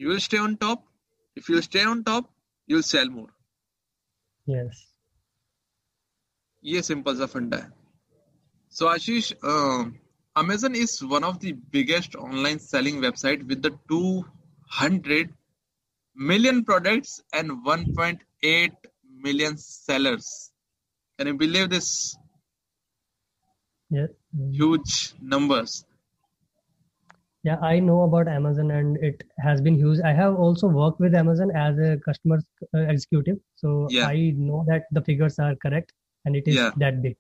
You 0.02 0.10
will 0.10 0.20
stay 0.28 0.38
on 0.38 0.56
top 0.66 0.86
if 1.38 1.50
you 1.50 1.62
stay 1.62 1.84
on 1.86 2.04
top 2.04 2.30
you 2.70 2.78
will 2.78 2.84
sell 2.92 3.10
more 3.10 3.34
Yes. 4.48 4.78
ये 6.64 6.82
simple 6.82 7.18
सा 7.18 7.26
फंडा 7.32 7.58
है 7.58 7.72
so 8.74 8.86
Ashish 8.88 9.32
Amazon 10.36 10.76
is 10.76 11.00
one 11.12 11.24
of 11.24 11.36
the 11.42 11.52
biggest 11.72 12.16
online 12.16 12.58
selling 12.58 13.00
website 13.02 13.44
with 13.50 13.66
the 13.66 13.78
200 13.92 15.26
million 16.18 16.64
products 16.66 17.12
and 17.40 17.52
1.8 17.74 18.88
million 19.26 19.58
sellers 19.58 20.30
can 21.20 21.28
you 21.28 21.34
believe 21.44 21.70
this 21.70 21.90
Yeah. 23.92 24.08
Mm. 24.36 24.48
huge 24.54 24.96
numbers 25.34 25.76
Yeah, 27.45 27.59
I 27.61 27.81
know 27.81 28.03
about 28.03 28.29
Amazon 28.29 28.71
and 28.71 28.97
it 28.99 29.25
has 29.39 29.61
been 29.61 29.75
used. 29.77 30.03
I 30.03 30.13
have 30.13 30.37
also 30.37 30.69
worked 30.69 31.01
with 31.01 31.15
Amazon 31.15 31.51
as 31.53 31.79
a 31.79 31.99
customer 32.05 32.39
uh, 32.75 32.79
executive. 32.89 33.39
So 33.57 33.89
Yeah. 33.91 34.07
I 34.07 34.31
know 34.37 34.65
that 34.69 34.85
the 34.93 35.03
figures 35.03 35.39
are 35.39 35.55
correct 35.57 35.93
and 36.25 36.37
it 36.37 36.47
is 36.47 36.57
Yeah. 36.57 36.71
that 36.77 37.03
big. 37.03 37.17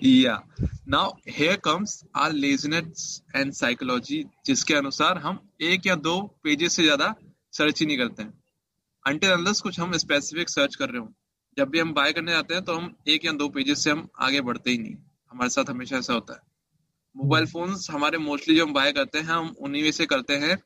yeah 0.00 0.66
now 0.86 1.04
here 1.36 1.56
comes 1.56 1.92
our 2.14 2.32
laziness 2.32 3.06
and 3.34 3.54
psychology 3.54 4.18
जिसके 4.46 4.74
अनुसार 4.74 5.18
हम 5.18 5.38
एक 5.70 5.86
या 5.86 5.94
दो 6.02 6.12
pages 6.44 6.76
से 6.76 6.82
ज़्यादा 6.82 7.08
search 7.58 7.80
ही 7.80 7.86
नहीं 7.86 7.96
करते 7.98 8.22
हैं 8.22 8.32
अंटिल 9.04 9.30
अनलेस 9.30 9.60
कुछ 9.60 9.80
हम 9.80 9.96
स्पेसिफिक 10.04 10.48
सर्च 10.50 10.74
कर 10.82 10.90
रहे 10.90 11.00
हो 11.00 11.08
जब 11.56 11.70
भी 11.70 11.78
हम 11.78 11.92
बाय 11.94 12.12
करने 12.12 12.32
जाते 12.32 12.54
हैं 12.54 12.64
तो 12.64 12.76
हम 12.76 12.94
एक 13.14 13.24
या 13.24 13.32
दो 13.42 13.48
पेजेस 13.56 13.82
से 13.84 13.90
हम 13.90 14.06
आगे 14.28 14.40
बढ़ते 14.50 14.70
ही 14.70 14.78
नहीं 14.78 14.94
हमारे 15.32 15.50
साथ 15.50 15.70
हमेशा 15.70 15.96
ऐसा 15.96 16.14
होता 16.14 16.34
है 16.34 16.40
मोबाइल 17.16 17.46
फोन्स 17.46 17.90
हमारे 17.90 18.18
मोस्टली 18.18 18.56
जो 18.56 18.66
हम 18.66 18.72
बाय 18.72 18.92
करते 18.92 19.18
हैं 19.18 19.26
हम 19.26 19.54
उन्हीं 19.58 19.82
में 19.82 19.90
से 19.92 20.06
करते 20.06 20.36
हैं 20.36 20.56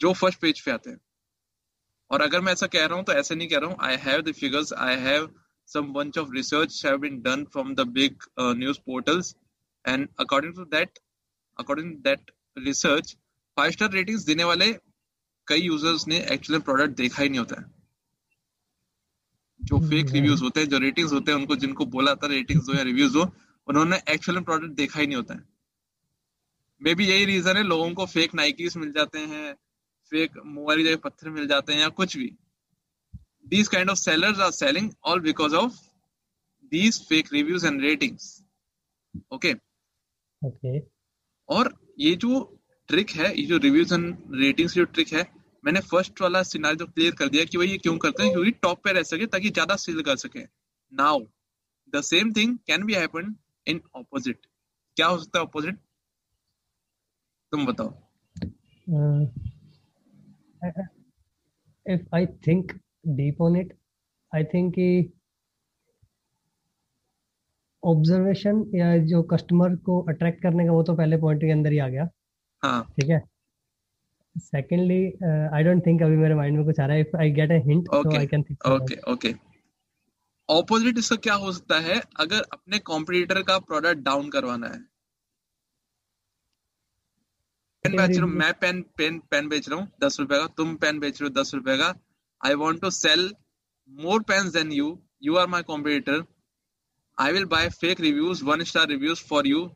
जो 0.00 0.12
फ़र्स्ट 0.12 0.40
पेज 0.40 0.60
पे 0.60 0.70
आते 0.70 0.90
हैं। 0.90 1.00
और 2.10 2.22
अगर 2.22 2.40
मैं 2.40 2.52
ऐसा 2.52 2.66
कह 2.66 2.86
रहा 2.86 2.96
हूँ 2.96 3.04
तो 3.04 3.12
ऐसे 3.12 3.34
नहीं 3.34 3.48
कह 3.48 3.58
रहा 3.58 3.70
हूँ। 3.70 3.76
I 3.80 3.96
have 4.00 4.22
the 4.22 4.32
figures 4.32 4.72
I 4.72 4.96
have 5.00 5.30
some 5.68 5.90
bunch 5.92 6.16
of 6.20 6.32
research 6.36 6.76
have 6.84 6.96
been 7.02 7.18
done 7.22 7.42
from 7.46 7.68
the 7.74 7.84
big 7.98 8.24
uh, 8.36 8.52
news 8.52 8.78
portals. 8.78 9.28
And 9.84 10.08
according 10.18 10.54
to 10.54 10.64
that 10.72 10.98
according 11.58 11.92
to 11.92 12.02
that 12.08 12.32
research 12.56 13.12
five 13.56 13.70
star 13.70 13.90
ratings 13.92 14.24
देने 14.24 14.44
वाले 14.44 14.72
कई 15.48 15.60
यूज़र्स 15.60 16.06
ने 16.08 16.18
actually 16.32 16.60
product 16.62 16.96
देखा 16.96 17.22
ही 17.22 17.28
नहीं 17.28 17.38
होता 17.38 17.60
है। 17.60 17.64
जो 19.60 19.78
fake 19.80 20.04
Hmm. 20.06 20.14
Reviews 20.14 20.42
होते 20.42 20.60
हैं 20.60 20.68
जो 20.68 20.78
रेटिंग्स 20.78 21.12
होते 21.12 21.32
हैं 21.32 21.38
उनको 21.38 21.56
जिनको 21.56 21.86
बोला 21.86 22.14
था 22.14 22.26
रेटिंग्स 22.26 22.66
दो 22.66 22.74
या 22.74 22.82
रिव्यूज़ 22.82 23.12
दो 23.12 23.24
उन्होंने 23.68 24.00
एक्चुअल 24.10 24.40
प्रोडक्ट 24.40 24.72
देखा 24.76 25.00
ही 25.00 25.06
नहीं 25.06 25.16
होता 25.16 25.34
है। 25.34 25.51
मे 26.82 26.94
बी 26.94 27.06
यही 27.06 27.24
रीजन 27.24 27.56
है 27.56 27.62
लोगों 27.62 27.90
को 27.94 28.06
फेक 28.06 28.34
नाइकीस 28.34 28.76
मिल 28.76 28.92
जाते 28.92 29.18
हैं 29.32 29.52
फेक 30.12 30.38
मोबाइल 30.54 30.84
जगह 30.84 30.96
पत्थर 31.04 31.30
मिल 31.30 31.46
जाते 31.48 31.72
हैं 31.72 31.80
या 31.80 31.88
कुछ 31.98 32.16
भी। 32.16 32.30
These 33.52 33.68
kind 33.68 33.90
of 33.90 33.98
sellers 33.98 34.38
are 34.38 34.52
selling 34.52 34.88
all 35.02 35.20
because 35.20 35.54
of 35.60 35.76
these 36.72 36.98
fake 37.08 37.30
reviews 37.32 37.64
and 37.70 37.82
ratings. 37.82 38.26
Okay? 39.32 39.54
Okay. 40.42 40.80
और 41.48 41.72
ये 42.00 42.14
जो 42.16 42.40
ट्रिक 42.88 43.10
है 43.10 43.32
ये 43.38 43.44
जो 43.46 43.56
रिव्यूज़ 43.58 43.94
एंड 43.94 44.34
रेटिंग्स 44.40 44.74
जो 44.74 44.84
ट्रिक 44.86 45.12
है 45.12 45.22
मैंने 45.64 45.80
फ़र्स्ट 45.90 46.20
वाला 46.20 46.42
सिनारी 46.42 46.76
तो 46.76 46.86
क्लियर 46.86 47.14
कर 47.14 47.28
दिया 47.28 47.44
कि 47.44 47.58
भाई 47.58 47.66
ये 47.68 47.78
क्यों 47.78 47.96
करते 47.98 48.22
हैं 48.22 48.32
क्योंकि 48.32 48.50
टॉप 48.62 48.82
पे 48.84 48.92
रह 48.92 49.02
सके 49.10 49.26
ताकि 49.34 49.50
ज़्यादा 49.50 49.76
सेल 49.76 50.02
कर 50.02 50.16
सके। 50.16 50.42
Now 50.92 51.20
the 51.92 52.00
same 52.04 52.32
thing 52.36 52.56
can 52.66 52.84
be 52.86 52.94
happen 52.94 53.34
in 53.66 53.80
opposite 53.96 54.46
क्या 54.96 55.06
हो 55.06 55.18
सकता 55.18 55.38
है 55.38 55.44
ऑपोजिट 55.44 55.78
तुम 57.52 57.66
बताओ। 57.66 57.90
Uh, 58.86 59.24
if 61.86 62.02
I 62.14 62.20
think 62.46 62.72
deep 63.18 63.42
on 63.46 63.58
it, 63.60 63.74
I 64.32 64.40
think 64.52 64.72
कि 64.74 65.12
ऑब्जर्वेशन 67.82 68.64
या 68.74 68.96
जो 69.06 69.22
कस्टमर 69.32 69.74
को 69.86 70.00
अट्रैक्ट 70.08 70.42
करने 70.42 70.64
का 70.66 70.72
वो 70.72 70.82
तो 70.82 70.94
पहले 70.96 71.16
पॉइंट 71.16 71.40
के 71.40 71.50
अंदर 71.52 71.72
ही 71.72 71.78
आ 71.78 71.88
गया। 71.88 72.08
हाँ। 72.62 72.82
ठीक 72.96 73.10
है? 73.10 73.20
सेकेंडली 74.36 75.00
आई 75.54 75.62
डोंट 75.64 75.86
थिंक 75.86 76.02
अभी 76.02 76.16
मेरे 76.16 76.34
माइंड 76.34 76.56
में 76.56 76.64
कुछ 76.66 76.80
आ 76.80 76.86
रहा 76.86 76.96
है। 76.96 77.00
If 77.00 77.16
I 77.16 77.30
get 77.30 77.50
a 77.52 77.58
hint 77.64 77.88
Okay. 77.94 78.16
I 78.18 78.26
can 78.26 78.42
think 78.42 78.66
okay 78.66 78.96
okay 79.12 79.34
opposite 80.48 80.98
इसका 80.98 81.16
क्या 81.16 81.34
हो 81.34 81.52
सकता 81.52 81.78
है? 81.80 82.00
अगर 82.20 82.42
अपने 82.52 82.78
कॉम्पिटिटर 82.78 83.42
का 83.42 83.58
प्रोडक्ट 83.58 83.98
डाउन 84.04 84.30
करवाना 84.30 84.66
है। 84.66 84.91
पेन 87.85 87.95
बेच 87.97 88.17
रहा 88.17 88.25
हूँ 88.25 88.33
मैं 88.43 88.53
पेन 88.61 88.81
पेन 88.97 89.19
पेन 89.31 89.47
बेच 89.49 89.69
रहा 89.69 89.79
हूँ 89.79 89.87
दस 90.03 90.19
रुपए 90.19 90.37
का 90.39 90.47
तुम 90.57 90.75
पेन 90.85 90.99
बेच 90.99 91.21
रहे 91.21 91.29
हो 91.29 91.33
दस 91.41 91.53
रुपए 91.55 91.77
का 91.77 91.93
I 92.41 92.53
want 92.63 92.81
to 92.81 92.89
sell 92.99 93.33
more 93.89 94.21
pen 94.31 94.49
then 94.57 94.71
you 94.71 94.97
you 95.23 95.35
are 95.43 95.47
my 95.55 95.63
competitor 95.73 96.23
I 97.17 97.31
will 97.33 97.45
buy 97.55 97.69
fake 97.81 98.01
reviews 98.01 98.43
one 98.51 98.63
star 98.71 98.87
reviews 98.95 99.23
for 99.29 99.47
you 99.47 99.69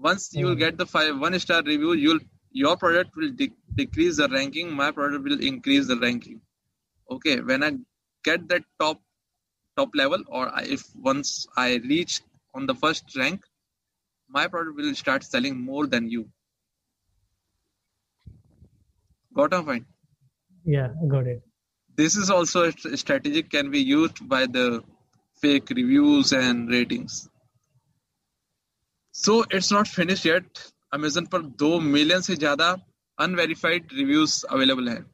once 0.00 0.24
you 0.34 0.42
will 0.46 0.54
Hmm. 0.54 0.60
get 0.60 0.74
the 0.78 0.84
five 0.88 1.20
one 1.20 1.34
star 1.42 1.58
review 1.66 1.92
you'll 1.98 2.18
your 2.62 2.72
product 2.80 3.14
will 3.20 3.30
de- 3.36 3.54
decrease 3.76 4.18
the 4.22 4.26
ranking 4.32 4.72
my 4.80 4.88
product 4.96 5.28
will 5.28 5.40
increase 5.50 5.86
the 5.90 5.96
ranking 6.00 6.34
okay 7.08 7.36
when 7.50 7.62
i 7.68 7.70
get 8.24 8.44
that 8.50 8.66
top 8.82 9.00
top 9.76 9.96
level 10.00 10.26
or 10.28 10.42
I, 10.60 10.64
if 10.76 10.82
once 11.08 11.32
i 11.56 11.68
reach 11.92 12.18
on 12.54 12.66
the 12.72 12.76
first 12.82 13.16
rank 13.22 13.48
my 14.30 14.44
product 14.48 14.76
will 14.82 14.94
start 14.94 15.24
selling 15.30 15.56
more 15.70 15.86
than 15.86 16.10
you 16.16 16.26
got 19.34 19.52
a 19.52 19.62
point 19.62 19.86
yeah 20.64 20.88
got 21.14 21.26
it 21.26 21.42
this 21.96 22.16
is 22.16 22.30
also 22.30 22.64
a 22.64 22.72
st- 22.72 22.98
strategy 22.98 23.42
can 23.42 23.70
be 23.70 23.80
used 23.80 24.28
by 24.28 24.46
the 24.46 24.82
fake 25.42 25.70
reviews 25.70 26.32
and 26.32 26.70
ratings 26.70 27.28
so 29.10 29.44
it's 29.50 29.70
not 29.70 29.88
finished 29.88 30.24
yet 30.24 30.64
amazon 30.98 31.26
पर 31.34 31.42
दो 31.62 31.78
million 31.92 32.20
से 32.28 32.36
ज्यादा 32.36 32.74
unverified 33.18 33.94
reviews 33.98 34.34
available 34.56 34.88
हैं 34.94 35.04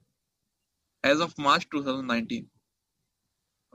as 1.05 1.21
of 1.27 1.37
march 1.47 1.69
2019 1.75 2.49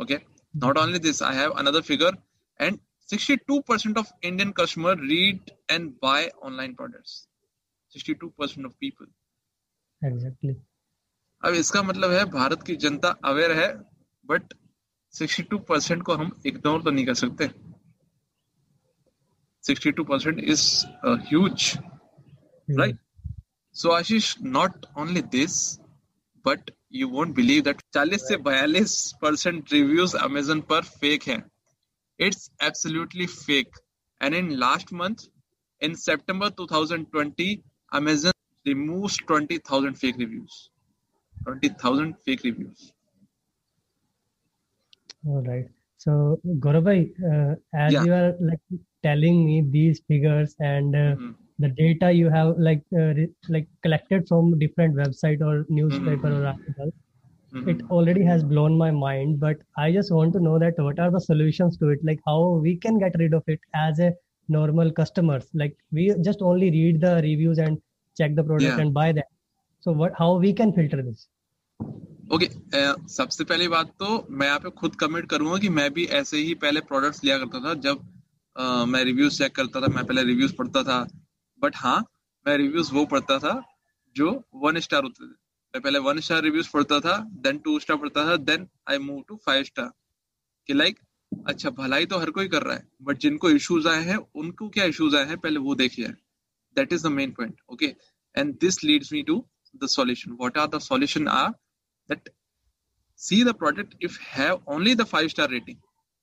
okay 0.01 0.19
not 0.65 0.77
only 0.77 0.99
this 1.05 1.21
i 1.21 1.33
have 1.33 1.55
another 1.63 1.81
figure 1.81 2.11
and 2.59 2.79
62% 3.13 3.97
of 4.01 4.11
indian 4.29 4.51
customer 4.53 4.95
read 4.95 5.51
and 5.75 5.93
buy 6.05 6.19
online 6.49 6.75
products 6.81 7.15
62% 7.95 8.65
of 8.69 8.77
people 8.79 9.07
exactly 10.04 10.50
exactly. 10.50 10.66
अब 11.42 11.54
इसका 11.54 11.82
मतलब 11.82 12.10
है 12.10 12.24
भारत 12.24 12.62
की 12.62 12.76
जनता 12.76 13.08
अवेयर 13.24 13.52
है 13.52 13.68
बट 14.26 14.54
62 15.14 15.58
परसेंट 15.68 16.02
को 16.02 16.14
हम 16.14 16.30
इग्नोर 16.46 16.82
तो 16.82 16.90
नहीं 16.90 17.06
कर 17.06 17.14
सकते। 17.14 17.50
Not 24.42 24.86
only 24.98 25.22
this 25.22 25.56
but 26.44 26.70
you 26.92 27.08
won't 27.08 27.28
believe 27.28 27.62
that 27.62 27.82
40 27.96 28.26
से 28.28 28.36
42 28.36 28.96
परसेंट 29.22 29.72
रिव्यूज़ 29.72 30.16
अमेजोन 30.16 30.60
पर 30.60 30.82
फेक 30.82 31.22
है। 31.22 31.42
It's 32.20 32.50
absolutely 32.62 33.26
fake 33.26 33.78
and 34.20 34.34
in 34.34 34.50
last 34.50 34.92
month 34.92 35.28
in 35.82 35.94
September 35.94 36.50
two 36.50 36.66
thousand 36.66 37.06
twenty 37.06 37.62
Amazon 37.92 38.32
removes 38.66 39.16
20000 39.26 39.94
fake 39.94 40.16
reviews 40.18 40.70
20000 41.44 42.14
fake 42.24 42.42
reviews 42.44 42.92
All 45.26 45.42
right. 45.42 45.66
So, 45.98 46.40
Gaurav, 46.60 46.86
uh, 47.32 47.54
as 47.74 48.00
Yeah. 48.00 48.00
you 48.00 48.12
are 48.12 48.34
like 48.40 48.60
telling 49.02 49.44
me 49.44 49.62
these 49.70 50.00
figures 50.08 50.54
and 50.60 50.94
uh, 50.96 51.16
Mhm. 51.16 51.34
the 51.58 51.68
data 51.70 52.12
you 52.12 52.28
have 52.30 52.58
like 52.58 52.82
uh, 52.92 53.12
re- 53.18 53.34
like 53.48 53.68
collected 53.82 54.26
from 54.28 54.58
different 54.58 54.94
website 54.96 55.40
or 55.40 55.66
newspaper 55.68 56.28
Mhm. 56.28 56.38
or 56.38 56.46
article, 56.46 56.90
Mhm. 57.52 57.64
it 57.66 57.82
already 57.90 58.24
has 58.24 58.42
blown 58.44 58.76
my 58.76 58.90
mind. 58.90 59.40
But 59.40 59.56
I 59.76 59.92
just 59.92 60.12
want 60.12 60.32
to 60.34 60.40
know 60.40 60.58
that 60.58 60.74
what 60.78 60.98
are 60.98 61.10
the 61.10 61.20
solutions 61.20 61.76
to 61.78 61.88
it? 61.90 62.00
Like 62.04 62.20
how 62.26 62.40
we 62.62 62.76
can 62.76 62.98
get 62.98 63.14
rid 63.18 63.34
of 63.34 63.44
it 63.48 63.60
as 63.74 63.98
a 64.00 64.12
normal 64.48 64.90
customers. 64.92 65.48
Like 65.54 65.76
we 65.92 66.14
just 66.24 66.42
only 66.42 66.70
read 66.70 67.00
the 67.00 67.16
reviews 67.22 67.58
and 67.58 67.78
check 68.16 68.34
the 68.36 68.44
product 68.44 68.68
Yeah. 68.68 68.80
and 68.80 68.94
buy 68.94 69.12
them. 69.12 69.30
So 69.86 69.92
what? 69.92 70.14
How 70.18 70.30
we 70.38 70.52
can 70.54 70.72
filter 70.72 71.02
this? 71.02 71.28
Okay 72.34 72.46
okay, 72.46 73.08
सबसे 73.10 73.44
पहली 73.44 73.66
बात 73.68 73.86
तो 74.00 74.08
मैं 74.30 74.46
यहाँ 74.46 74.58
पे 74.60 74.70
खुद 74.80 74.94
comment 75.00 75.28
करूँगा 75.30 75.56
कि 75.58 75.68
मैं 75.78 75.90
भी 75.94 76.04
ऐसे 76.18 76.36
ही 76.38 76.54
पहले 76.62 76.80
प्रोडक्ट्स 76.90 77.22
लिया 77.24 77.38
करता 77.38 77.60
था 77.64 77.74
जब 77.86 78.00
अ, 78.56 78.84
मैं 78.84 79.02
रिव्यूज़ 79.04 79.38
चेक 79.38 79.54
करता 79.56 79.80
था 79.80 79.88
मैं 79.94 80.04
पहले 80.06 80.22
रिव्यूज़ 80.24 80.54
पढ़ता 80.56 80.82
था 80.90 80.98
बट 81.62 81.76
हाँ 81.76 81.98
मैं 82.46 82.56
रिव्यूज़ 82.58 82.92
वो 82.94 83.04
पढ़ता 83.12 83.38
था 83.38 83.54
जो 84.16 84.30
वन 84.64 84.78
स्टार 84.86 85.02
होते 85.02 85.24
थे 85.24 85.30
मैं 85.74 85.82
पहले 85.82 85.98
वन 86.06 86.20
स्टार 86.28 86.42
रिव्यूज़ 86.42 86.68
पढ़ता 86.72 87.00
था 87.00 87.16
देन 87.46 87.58
टू 87.66 87.78
स्टार 87.80 87.96
पढ़ता 87.96 88.24
था 88.30 88.36
then 88.50 88.66
I 88.90 88.98
move 89.08 89.22
to 89.28 89.36
five 89.46 89.64
star 89.64 89.90
कि 90.68 90.74
लाइक 90.74 90.98
अच्छा 91.32 91.70
भलाई 91.82 92.06
तो 92.06 92.18
हर 92.18 92.30
कोई 92.38 92.48
कर 92.54 92.62
रहा 92.62 92.76
है 92.76 92.86
बट 93.02 93.18
जिनको 93.26 93.50
इश्यूज़ 93.50 93.88
आए 93.88 94.02
हैं 94.04 94.16
उनको 94.42 94.68
क्या 94.78 94.84
इश्यूज़ 94.94 95.16
आए 95.16 95.24
हैं 95.26 95.38
पहले 95.46 95.60
वो 95.68 95.74
देखिए 95.84 96.12
that 96.76 96.92
is 96.92 97.06
the 97.06 97.10
main 97.12 97.30
point 97.32 97.60
okay 97.72 97.94
and 98.34 98.54
this 98.60 98.82
leads 98.84 99.12
me 99.12 99.22
to 99.22 99.44
the 99.74 99.86
solution 99.88 100.32
what 100.32 100.58
are 100.58 100.68
the 100.68 100.78
solution 100.82 101.28
are 101.30 101.52
that 102.08 102.28
see 103.20 103.42
the 103.42 103.54
product, 103.54 103.94
if 104.00 104.16
have 104.18 104.60
only 104.66 104.94
the 104.94 105.06
five 105.06 105.30
star 105.30 105.48
rating. 105.48 105.76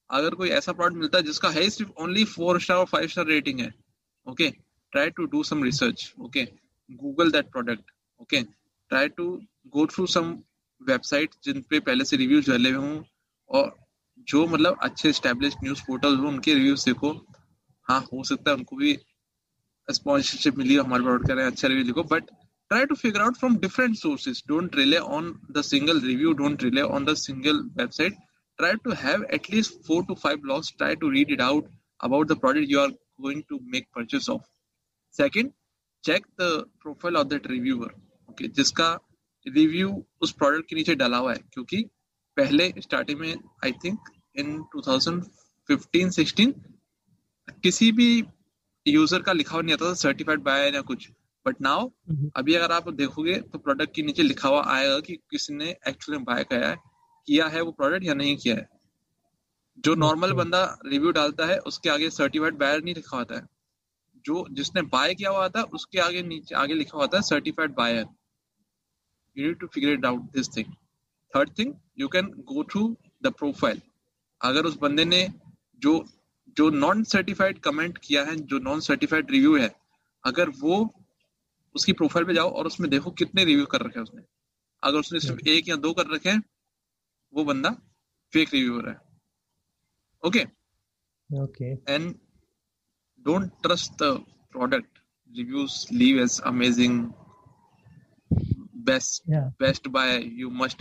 अगर 0.09 0.35
कोई 0.35 0.49
ऐसा 0.49 0.71
प्रोडक्ट 0.73 0.97
मिलता 0.97 1.17
है 1.17 1.23
जिसका 1.23 1.49
है 1.49 1.69
सिर्फ़ 1.69 1.91
ओनली 2.03 2.23
फोर 2.25 2.59
स्टार 2.61 2.77
और 2.77 2.85
five 2.85 3.07
star 3.07 3.25
rating 3.25 3.59
है 3.59 3.69
okay 4.27 4.49
try 4.93 5.09
to 5.09 5.25
do 5.33 5.41
some 5.43 5.63
research 5.63 6.13
okay 6.19 6.43
Google 7.01 7.31
that 7.31 7.51
product 7.51 7.91
okay 8.21 8.41
try 8.41 9.09
to 9.09 9.25
go 9.75 9.85
through 9.87 10.05
some 10.13 10.31
website 10.81 11.35
जिन 11.43 11.61
पे 11.69 11.79
पहले 11.79 12.05
से 12.05 12.17
रिव्यूज़ 12.17 12.49
डले 12.51 12.71
हुए 12.71 12.87
हों 12.87 13.01
और 13.49 13.75
जो 14.27 14.45
मतलब 14.47 14.79
अच्छे 14.83 15.13
स्टैब्लिश 15.13 15.55
न्यूज़ 15.63 15.83
पोर्टल 15.87 16.15
हो, 16.15 16.27
उनके 16.27 16.53
रिव्यूज़ 16.53 16.85
देखो। 16.85 17.13
हाँ 17.87 17.99
हो 18.13 18.23
सकता 18.23 18.51
है 18.51 18.57
उनको 18.57 18.75
भी 18.75 18.97
स्पॉन्सरशिप 19.93 20.57
मिली 20.57 20.75
हो, 20.75 20.83
हमारे 20.83 21.03
प्रोडक्ट 21.03 21.27
कर 21.27 21.37
अच्छा 21.41 21.67
रिव्यू 21.67 21.83
लिखो 21.85 22.03
but 22.11 22.29
try 22.71 22.85
to 22.85 22.95
figure 22.95 23.21
out 23.21 23.37
from 23.37 23.57
different 23.57 23.95
sources 23.95 24.43
don't 24.47 24.75
rely 24.75 24.97
on 25.17 25.33
the 25.51 25.61
single 25.61 26.01
review 26.01 26.33
don't 26.41 26.63
rely 26.63 26.81
on 26.81 27.05
the 27.05 27.13
single 27.17 27.59
website 27.77 28.17
try 28.59 28.75
to 28.83 28.91
have 29.01 29.23
at least 29.33 29.81
four 29.87 30.03
to 30.05 30.15
five 30.23 30.37
blogs 30.41 30.73
try 30.77 30.95
to 30.95 31.09
read 31.09 31.31
it 31.31 31.41
out 31.41 31.69
about 32.03 32.27
the 32.27 32.37
product 32.39 32.71
you 32.71 32.79
are 32.79 32.89
going 33.21 33.43
to 33.49 33.59
make 33.73 33.87
purchase 33.95 34.29
of 34.29 34.41
second 35.17 35.51
check 36.03 36.25
the 36.41 36.49
profile 36.81 37.17
of 37.17 37.27
that 37.27 37.47
reviewer 37.47 37.93
okay 38.29 38.47
जिसका 38.47 38.93
review 39.45 40.03
उस 40.21 40.31
product 40.31 40.69
के 40.69 40.75
नीचे 40.75 40.95
डाला 40.95 41.17
हुआ 41.17 41.33
है, 41.33 41.39
क्योंकि 41.53 41.83
पहले 42.37 42.73
starting 42.79 43.19
में 43.19 43.33
I 43.65 43.71
think 43.85 44.09
in 44.35 44.61
two 44.73 44.81
thousand 44.81 45.23
fifteen 45.69 46.09
sixteen 46.09 46.53
किसी 47.63 47.91
भी 47.91 48.21
यूज़र 48.89 49.21
का 49.21 49.33
लिखा 49.33 49.53
हुआ 49.53 49.61
नहीं 49.61 49.73
आता 49.73 49.89
था 49.89 49.93
सर्टिफाइड 49.93 50.39
बाय 50.39 50.69
या 50.71 50.81
कुछ। 50.81 51.09
But 51.45 51.61
now 51.61 51.89
Mhm. 52.11 52.29
अभी 52.35 52.53
अगर 52.53 52.71
आप 52.71 52.89
देखोगे 52.93 53.35
तो 53.41 53.59
प्रोडक्ट 53.59 53.93
के 53.95 54.01
नीचे 54.01 54.23
लिखा 54.23 54.49
हुआ 54.49 54.63
आएगा 54.67 54.99
कि 54.99 55.15
किसने 55.31 55.69
एक्चुअली 55.87 56.23
बाय 56.23 56.43
किया 56.43 56.69
है 56.69 56.75
किया 57.27 57.47
है 57.47 57.61
वो 57.61 57.71
प्रोडक्ट 57.71 58.05
या 58.05 58.13
नहीं 58.13 58.35
किया 58.37 58.55
है। 58.55 58.67
जो 59.77 59.95
नॉर्मल 59.95 60.33
बंदा 60.33 60.63
रिव्यू 60.85 61.11
डालता 61.11 61.45
है 61.45 61.57
उसके 61.67 61.89
आगे 61.89 62.09
सर्टिफाइड 62.09 62.57
बायर 62.57 62.83
नहीं 62.83 62.95
लिखा 62.95 63.17
होता 63.17 63.35
है। 63.35 63.47
जो 64.25 64.45
जिसने 64.51 64.81
बाय 64.91 65.13
किया 65.15 65.29
हुआ 65.29 65.47
था 65.49 65.61
उसके 65.73 65.99
आगे 65.99 66.21
नीचे 66.23 66.55
आगे 66.55 66.73
लिखा 66.73 66.97
हुआ 66.97 67.07
था 67.07 67.21
certified 67.21 67.73
buyer 67.73 68.05
you 69.37 69.47
need 69.47 69.59
to 69.59 69.67
figure 69.67 69.89
it 69.89 70.05
out 70.05 70.31
this 70.31 70.55
thing 70.57 70.73
third 71.33 71.49
thing 71.59 71.73
you 71.99 72.07
can 72.07 72.25
go 72.47 72.63
through 72.63 72.83
the 73.23 73.31
profile 73.33 73.81
अगर 74.41 74.65
उस 74.65 74.77
बंदे 74.77 75.05
ने 75.05 75.27
जो 75.79 75.93
जो 76.57 76.69
नॉन 76.69 77.03
सर्टिफाइड 77.03 77.59
कमेंट 77.59 77.97
किया 77.97 78.23
है 78.23 78.35
जो 78.35 78.59
नॉन 78.59 78.79
सर्टिफाइड 78.79 79.31
रिव्यू 79.31 79.57
है 79.57 79.75
अगर 80.25 80.49
वो 80.49 80.93
उसकी 81.75 81.93
प्रोफ़ाइल 81.93 82.25
पे 82.25 82.33
जाओ 82.33 82.49
और 82.49 82.67
उसमें 82.67 82.89
देखो 82.89 83.11
कितने 83.11 83.45
रिव्यू 83.45 83.65
कर 83.65 83.81
रखे 83.81 83.99
हैं 83.99 84.03
उसने। 84.03 84.21
अगर 84.83 84.99
उसने 84.99 85.19
सिर्फ़ 85.19 85.47
एक 85.47 85.67
या 85.69 85.75
दो 85.75 85.93
कर 85.93 86.07
रखे 86.07 86.29
हैं 86.29 86.43
वो 87.33 87.43
बंदा 87.43 87.69
फेक 88.33 88.53
रिव्यूअर 88.53 88.89
है 88.89 89.01
okay 90.23 90.45
Okay. 91.29 91.77
and 91.87 92.15
don't 93.25 93.51
trust 93.63 93.97
the 93.97 94.23
product. 94.51 94.87
Reviews 95.37 95.85
leave 95.91 96.19
as 96.19 96.39
amazing 96.39 97.13
best 98.83 99.21
Yeah. 99.27 99.51
best 99.59 99.91
buy 99.91 100.17
you 100.17 100.49
must 100.49 100.79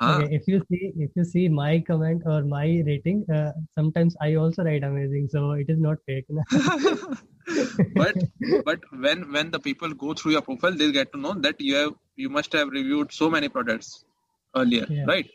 हाँ 0.00 0.16
Okay, 0.18 0.36
if 0.36 0.46
you 0.46 0.58
see 0.70 0.92
if 1.04 1.10
you 1.16 1.24
see 1.24 1.48
my 1.48 1.80
comment 1.86 2.22
or 2.24 2.42
my 2.50 2.66
rating, 2.88 3.24
uh, 3.36 3.52
sometimes 3.78 4.16
I 4.26 4.34
also 4.36 4.62
write 4.62 4.84
amazing, 4.84 5.28
so 5.32 5.52
it 5.62 5.70
is 5.74 5.80
not 5.86 5.98
fake. 6.06 6.26
but 7.94 8.16
but 8.68 8.80
when 9.06 9.24
when 9.32 9.50
the 9.50 9.58
people 9.58 9.94
go 10.04 10.14
through 10.14 10.32
your 10.32 10.42
profile 10.42 10.76
they'll 10.82 10.92
get 10.92 11.10
to 11.12 11.18
know 11.18 11.32
that 11.46 11.60
you 11.60 11.74
have 11.76 11.94
you 12.16 12.28
must 12.28 12.52
have 12.52 12.68
reviewed 12.68 13.12
so 13.18 13.28
many 13.36 13.48
products 13.48 14.04
earlier 14.54 14.86
Yeah. 14.88 15.06
right 15.10 15.30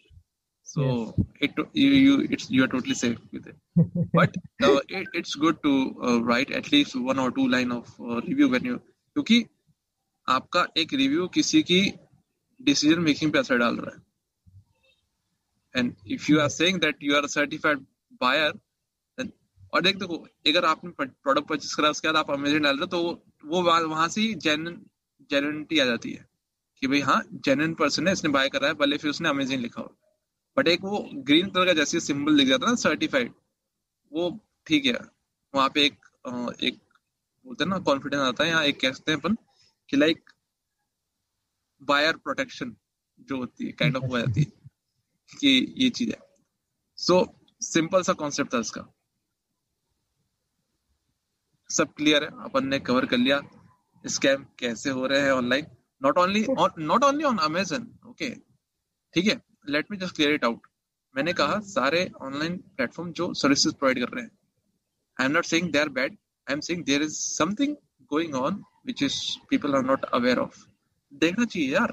so 0.63 0.83
yes. 0.83 1.25
it 1.47 1.63
you, 1.73 1.89
you 1.89 2.27
it's 2.37 2.49
you 2.57 2.63
are 2.65 2.67
totally 2.75 2.97
safe 3.01 3.17
with 3.31 3.47
it 3.47 3.57
but 4.13 4.37
uh, 4.63 4.79
it, 4.87 5.07
it's 5.13 5.33
good 5.35 5.57
to 5.63 5.73
uh, 6.03 6.19
write 6.21 6.51
at 6.51 6.71
least 6.71 6.95
one 6.95 7.19
or 7.25 7.31
two 7.31 7.47
line 7.55 7.71
of 7.79 7.89
uh, 7.99 8.21
review 8.29 8.49
when 8.55 8.71
you 8.71 8.79
क्योंकि 9.15 9.43
आपका 10.27 10.65
एक 10.81 10.93
review 10.99 11.27
किसी 11.33 11.61
की 11.71 11.81
decision 12.59 12.99
making 13.09 13.31
पे 13.31 13.39
असर 13.39 13.57
डाल 13.57 13.75
रहा 13.77 13.95
है 13.95 14.01
and 15.75 15.93
if 16.07 16.31
you 16.31 16.39
are 16.39 16.49
saying 16.51 16.79
that 16.81 17.03
you 17.03 17.15
are 17.15 17.27
certified 17.29 17.85
buyer 18.21 18.59
और 19.73 19.81
देख 19.81 19.95
देखो, 19.97 20.15
अगर 20.47 20.65
आपने 20.65 20.91
प्रोडक्ट 20.99 21.47
परचेस 21.49 21.73
करा, 21.75 21.89
उसके 21.89 22.07
बाद 22.07 22.15
आप 22.17 22.29
अमेजन 22.31 22.61
डाल 22.61 22.77
रहे 22.77 22.81
हो 22.81 22.87
तो 22.87 23.49
वो 23.49 23.61
वहाँ 23.87 24.07
से 24.09 24.33
जेन्युइन 24.35 24.81
जेन्युइनिटी 25.29 25.79
आ 25.79 25.85
जाती 25.85 26.11
है 26.11 26.25
कि 26.81 26.87
भाई 26.87 26.99
हाँ 27.01 27.21
जेन्युइन 27.45 27.73
पर्सन 27.73 28.07
है, 28.07 28.13
इसने 28.13 28.29
बाय 28.31 28.49
करा 28.49 28.67
है, 28.67 28.73
भले 28.75 28.97
फिर 28.97 29.09
उसने 29.09 29.29
अमेजन 29.29 29.59
लिखा 29.59 29.81
हो। 29.81 29.95
बट 30.57 30.67
एक 30.67 30.81
वो 30.83 30.99
ग्रीन 31.27 31.49
कलर 31.49 31.65
का 31.65 31.73
जैसे 31.73 31.99
सिंबल 31.99 32.37
दिख 32.37 32.47
जाता 32.47 32.65
है 32.65 32.71
ना 32.71 32.75
सर्टिफाइड 32.77 33.31
वो 34.11 34.29
ठीक 34.67 34.85
है। 34.85 34.99
वहाँ 35.53 35.69
पे 35.69 35.85
एक 35.85 35.95
एक 36.63 36.79
बोलते 37.45 37.63
हैं 37.63 37.69
ना 37.69 37.77
कॉन्फिडेंस 37.87 38.21
आता 38.21 38.43
है 38.43 38.49
यहाँ 38.49 38.63
एक 38.65 38.79
कहते 38.81 39.11
हैं 39.11 39.19
अपन 39.19 39.35
कि 39.89 39.97
लाइक 39.97 40.29
बायर 41.81 42.17
प्रोटेक्शन 42.17 42.75
जो 43.29 43.37
होती 43.37 43.65
है 43.65 43.71
काइंड 43.73 43.97
ऑफ़ 43.97 44.05
हो 44.05 44.19
जाती 44.19 44.41
है। 44.41 44.51
कि 45.33 45.49
ये 45.77 45.89
चीज़ 45.91 46.11
है। 46.11 46.19
सो 46.97 47.25
सिंपल 47.61 48.01
सा 48.03 48.13
कॉन्सेप्ट 48.15 48.53
था 48.53 48.59
इसका। 48.59 48.85
सब 51.69 51.93
क्लियर 51.93 52.23
है? 52.23 52.29
अपन 52.45 52.67
ने 52.67 52.79
कवर 52.81 53.05
कर 53.05 53.17
लिया। 53.17 53.41
स्कैम 54.05 54.43
कैसे 54.59 54.89
हो 54.89 55.05
रहे 55.07 55.21
हैं 55.21 55.31
online 55.31 55.65
not 56.01 56.17
only 56.17 56.45
not 56.51 57.03
only 57.03 57.23
on 57.23 57.37
Amazon 57.39 57.87
okay 58.07 58.29
ठीक 59.13 59.25
है? 59.25 59.41
Let 59.69 59.91
me 59.91 59.97
just 59.97 60.15
clear 60.15 60.33
it 60.33 60.43
out 60.45 60.67
मैंने 61.15 61.33
कहा 61.33 61.59
सारे 61.67 62.05
ऑनलाइन 62.21 62.57
प्लेटफॉर्म 62.77 63.11
जो 63.11 63.33
सर्विसेज़ 63.33 63.75
प्रोवाइड 63.75 63.99
कर 63.99 64.13
रहे 64.15 64.23
हैं 64.23 64.31
I 65.17 65.25
am 65.25 65.31
not 65.31 65.45
saying 65.45 65.71
they 65.71 65.79
are 65.79 65.89
bad 65.97 66.17
I 66.47 66.53
am 66.53 66.59
saying 66.59 66.83
there 66.85 67.01
is 67.01 67.15
something 67.15 67.75
going 68.11 68.35
on 68.35 68.63
which 68.85 69.03
is 69.03 69.19
people 69.49 69.75
are 69.75 69.83
not 69.85 70.05
aware 70.13 70.39
of 70.39 70.57
देखना 71.11 71.45
चाहिए 71.45 71.73
यार। 71.73 71.91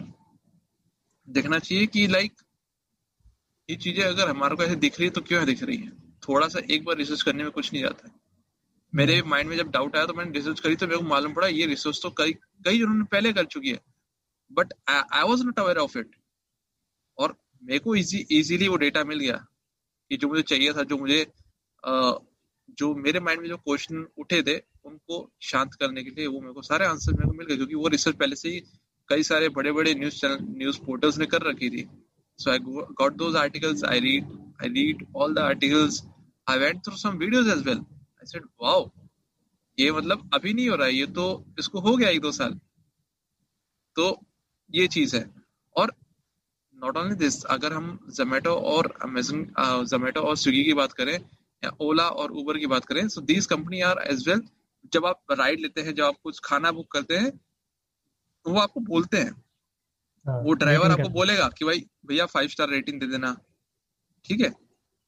देखना 1.28 1.58
चाहिए 1.58 1.86
कि 1.86 2.06
लाइक 2.06 2.40
ये 3.70 3.76
चीज़ें 3.76 4.02
अगर 4.04 4.28
हमारे 4.28 4.56
को 4.56 4.62
ऐसे 4.62 4.74
दिख 4.76 4.98
रही 4.98 5.08
है 5.08 5.10
तो 5.14 5.20
क्यों 5.20 5.44
दिख 5.46 5.62
रही 5.62 5.76
है? 5.76 5.90
थोड़ा 6.28 6.48
सा 6.48 6.60
एक 6.70 6.84
बार 6.84 6.96
रिसर्च 6.96 7.22
करने 7.22 7.42
में 7.42 7.52
कुछ 7.52 7.72
नहीं 7.72 7.82
जाता 7.82 8.08
है। 8.08 8.14
मेरे 8.92 9.20
माइंड 9.22 9.48
में 9.48 9.56
जब 9.56 9.70
डाउट 9.70 9.96
आया 9.96 10.06
तो 10.06 10.14
मैंने 10.14 10.32
रिसर्च 10.32 10.60
करी 10.60 10.76
तो 10.76 10.86
मेरे 10.86 10.98
को 10.98 11.04
मालूम 11.04 11.34
पड़ा 11.34 11.46
ये 11.48 11.66
रिसर्च 11.66 12.00
तो 12.02 12.10
कई 12.18 12.32
कई 12.64 12.78
जनों 12.78 12.94
ने 12.94 13.04
पहले 13.12 13.32
कर 13.32 13.44
चुकी 13.46 13.70
है। 13.70 13.80
But 14.50 14.72
I 14.90 15.22
was 15.22 15.44
not 15.44 15.58
aware 15.58 15.78
of 15.78 15.98
it 15.98 16.16
और 17.18 17.36
मेरे 17.62 17.78
को 17.78 17.94
इजी 17.96 18.26
इजीली 18.30 18.68
वो 18.68 18.76
डेटा 18.76 19.04
मिल 19.04 19.18
गया 19.18 19.36
कि 20.10 20.16
जो 20.16 20.28
मुझे 20.28 20.42
चाहिए 20.42 20.72
था 20.72 20.82
जो 20.82 20.98
मुझे 20.98 21.22
अ, 21.84 22.18
जो 22.78 22.94
मेरे 22.96 23.20
माइंड 23.20 23.40
में 23.42 23.48
जो 23.48 23.56
क्वेश्चन 23.56 24.06
उठे 24.18 24.42
थे 24.42 24.56
उनको 24.84 25.16
शांत 25.42 25.74
करने 25.74 26.02
के 26.04 26.10
लिए 26.10 26.26
वो 26.26 26.40
मेरे 26.40 26.52
को 26.52 26.62
सारे 26.62 26.86
आंसर 26.86 27.12
मेरे 27.12 27.26
को 27.26 27.32
मिल 27.32 27.46
गए 27.46 27.56
क्योंकि 27.56 27.74
वो 27.74 27.88
रिसर्च 27.88 28.16
पहले 28.16 28.36
से 28.36 28.48
ही 28.48 28.60
कई 29.08 29.22
सारे 29.22 29.48
बड़े 29.48 29.72
बड़े 29.72 29.94
न्यूज़ 29.94 30.14
चैनल 30.14 30.38
न्यूज़ 30.58 30.80
पोर्टल्स 30.80 31.18
ने 31.18 31.26
कर 31.26 31.42
रखी 31.42 31.70
थी। 31.70 31.88
So 32.40 32.50
I 32.50 32.58
got 32.58 33.12
those 33.12 33.36
articles 33.36 33.84
I 33.84 34.00
read 34.00 34.24
I 34.62 34.68
read 34.68 35.06
all 35.16 35.34
the 35.34 35.38
articles 35.38 36.02
I 36.48 36.58
went 36.58 36.84
through 36.84 36.96
some 36.96 37.10
videos 37.10 37.46
as 37.46 37.66
well 37.66 37.78
I 37.78 38.26
said 38.26 38.44
wow 38.62 38.90
ये 39.78 39.92
मतलब 39.92 40.30
अभी 40.34 40.54
नहीं 40.54 40.68
हो 40.68 40.76
रहा 40.76 40.86
है 40.86 40.94
ये 40.94 41.06
तो 41.06 41.44
इसको 41.58 41.80
हो 41.80 41.96
गया 41.96 42.08
एक 42.08 42.20
दो 42.20 42.32
साल. 42.32 42.60
तो 43.96 44.20
ये 44.74 44.86
चीज़ 44.86 45.16
है। 45.16 45.30
और 45.76 45.92
नॉट 46.76 46.96
ओनली 46.96 47.14
दिस 47.14 47.44
अगर 47.44 47.72
हम 47.72 48.06
जोमेटो 48.10 48.54
और 48.54 48.94
अमेजन 49.02 49.44
जोमेटो 49.84 50.20
और 50.20 50.36
स्विगी 50.36 50.64
की 50.64 50.72
बात 50.72 50.92
करें 50.92 51.14
या 51.64 51.70
ओला 51.80 52.08
और 52.08 52.30
उबर 52.30 52.58
की 52.58 52.66
बात 52.66 52.84
करें 52.84 53.08
so 53.08 53.20
these 53.20 53.46
company 53.46 53.80
are 53.80 54.02
as 54.08 54.28
well 54.28 54.42
जब 54.92 55.06
आप 55.06 55.22
राइड 55.32 55.60
लेते 55.60 55.80
हैं 55.80 55.94
जब 55.94 56.04
आप 56.04 56.14
कुछ 56.24 56.40
खाना 56.44 56.72
बुक 56.72 56.92
करते 56.92 57.16
हैं 57.16 57.30
तो 57.30 58.50
वो 58.50 58.60
आपको 58.60 58.80
बोलते 58.80 59.18
हाँ, 59.18 59.42
वो 60.26 60.52
ड्राइवर 60.62 60.90
आपको 60.90 61.08
बोलेगा 61.08 61.48
कि 61.58 61.64
भाई 61.64 61.84
भैया 62.08 62.26
फाइव 62.34 62.48
स्टार 62.48 62.68
रेटिंग 62.70 63.00
दे 63.00 63.06
देना 63.12 63.36
ठीक 64.24 64.40
है 64.40 64.52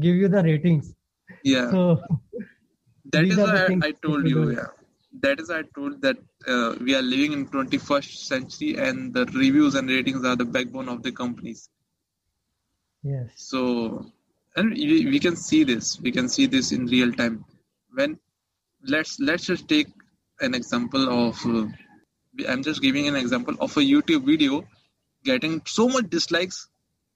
give 0.00 0.16
you 0.16 0.28
the 0.28 0.42
ratings? 0.42 0.94
Yeah. 1.42 1.70
So 1.70 2.02
that 3.12 3.24
is 3.24 3.36
why 3.36 3.66
things 3.66 3.84
I 3.84 3.92
told 3.92 4.28
you 4.28 4.44
do. 4.44 4.50
yeah. 4.52 4.66
That 5.20 5.40
is 5.40 5.48
why 5.48 5.60
I 5.60 5.64
told 5.74 6.02
that 6.02 6.18
uh, 6.46 6.74
we 6.80 6.94
are 6.94 7.02
living 7.02 7.32
in 7.32 7.46
21st 7.48 8.26
century 8.26 8.76
and 8.76 9.12
the 9.14 9.24
reviews 9.26 9.74
and 9.74 9.88
ratings 9.88 10.24
are 10.24 10.36
the 10.36 10.44
backbone 10.44 10.88
of 10.88 11.02
the 11.02 11.12
companies. 11.12 11.70
Yes. 13.02 13.30
So 13.36 14.04
and 14.56 14.72
we, 14.72 15.06
we 15.06 15.18
can 15.18 15.36
see 15.36 15.64
this. 15.64 16.00
We 16.00 16.12
can 16.12 16.28
see 16.28 16.46
this 16.46 16.72
in 16.72 16.86
real 16.86 17.12
time. 17.12 17.44
When 17.92 18.18
let's 18.82 19.18
let's 19.18 19.46
just 19.46 19.68
take 19.68 19.88
an 20.40 20.54
example 20.54 21.08
of 21.08 21.46
uh, 21.46 21.66
i'm 22.46 22.62
just 22.62 22.82
giving 22.82 23.08
an 23.08 23.16
example 23.16 23.56
of 23.60 23.76
a 23.76 23.84
youtube 23.84 24.24
video 24.24 24.64
getting 25.24 25.60
so 25.66 25.88
much 25.88 26.10
dislikes 26.10 26.58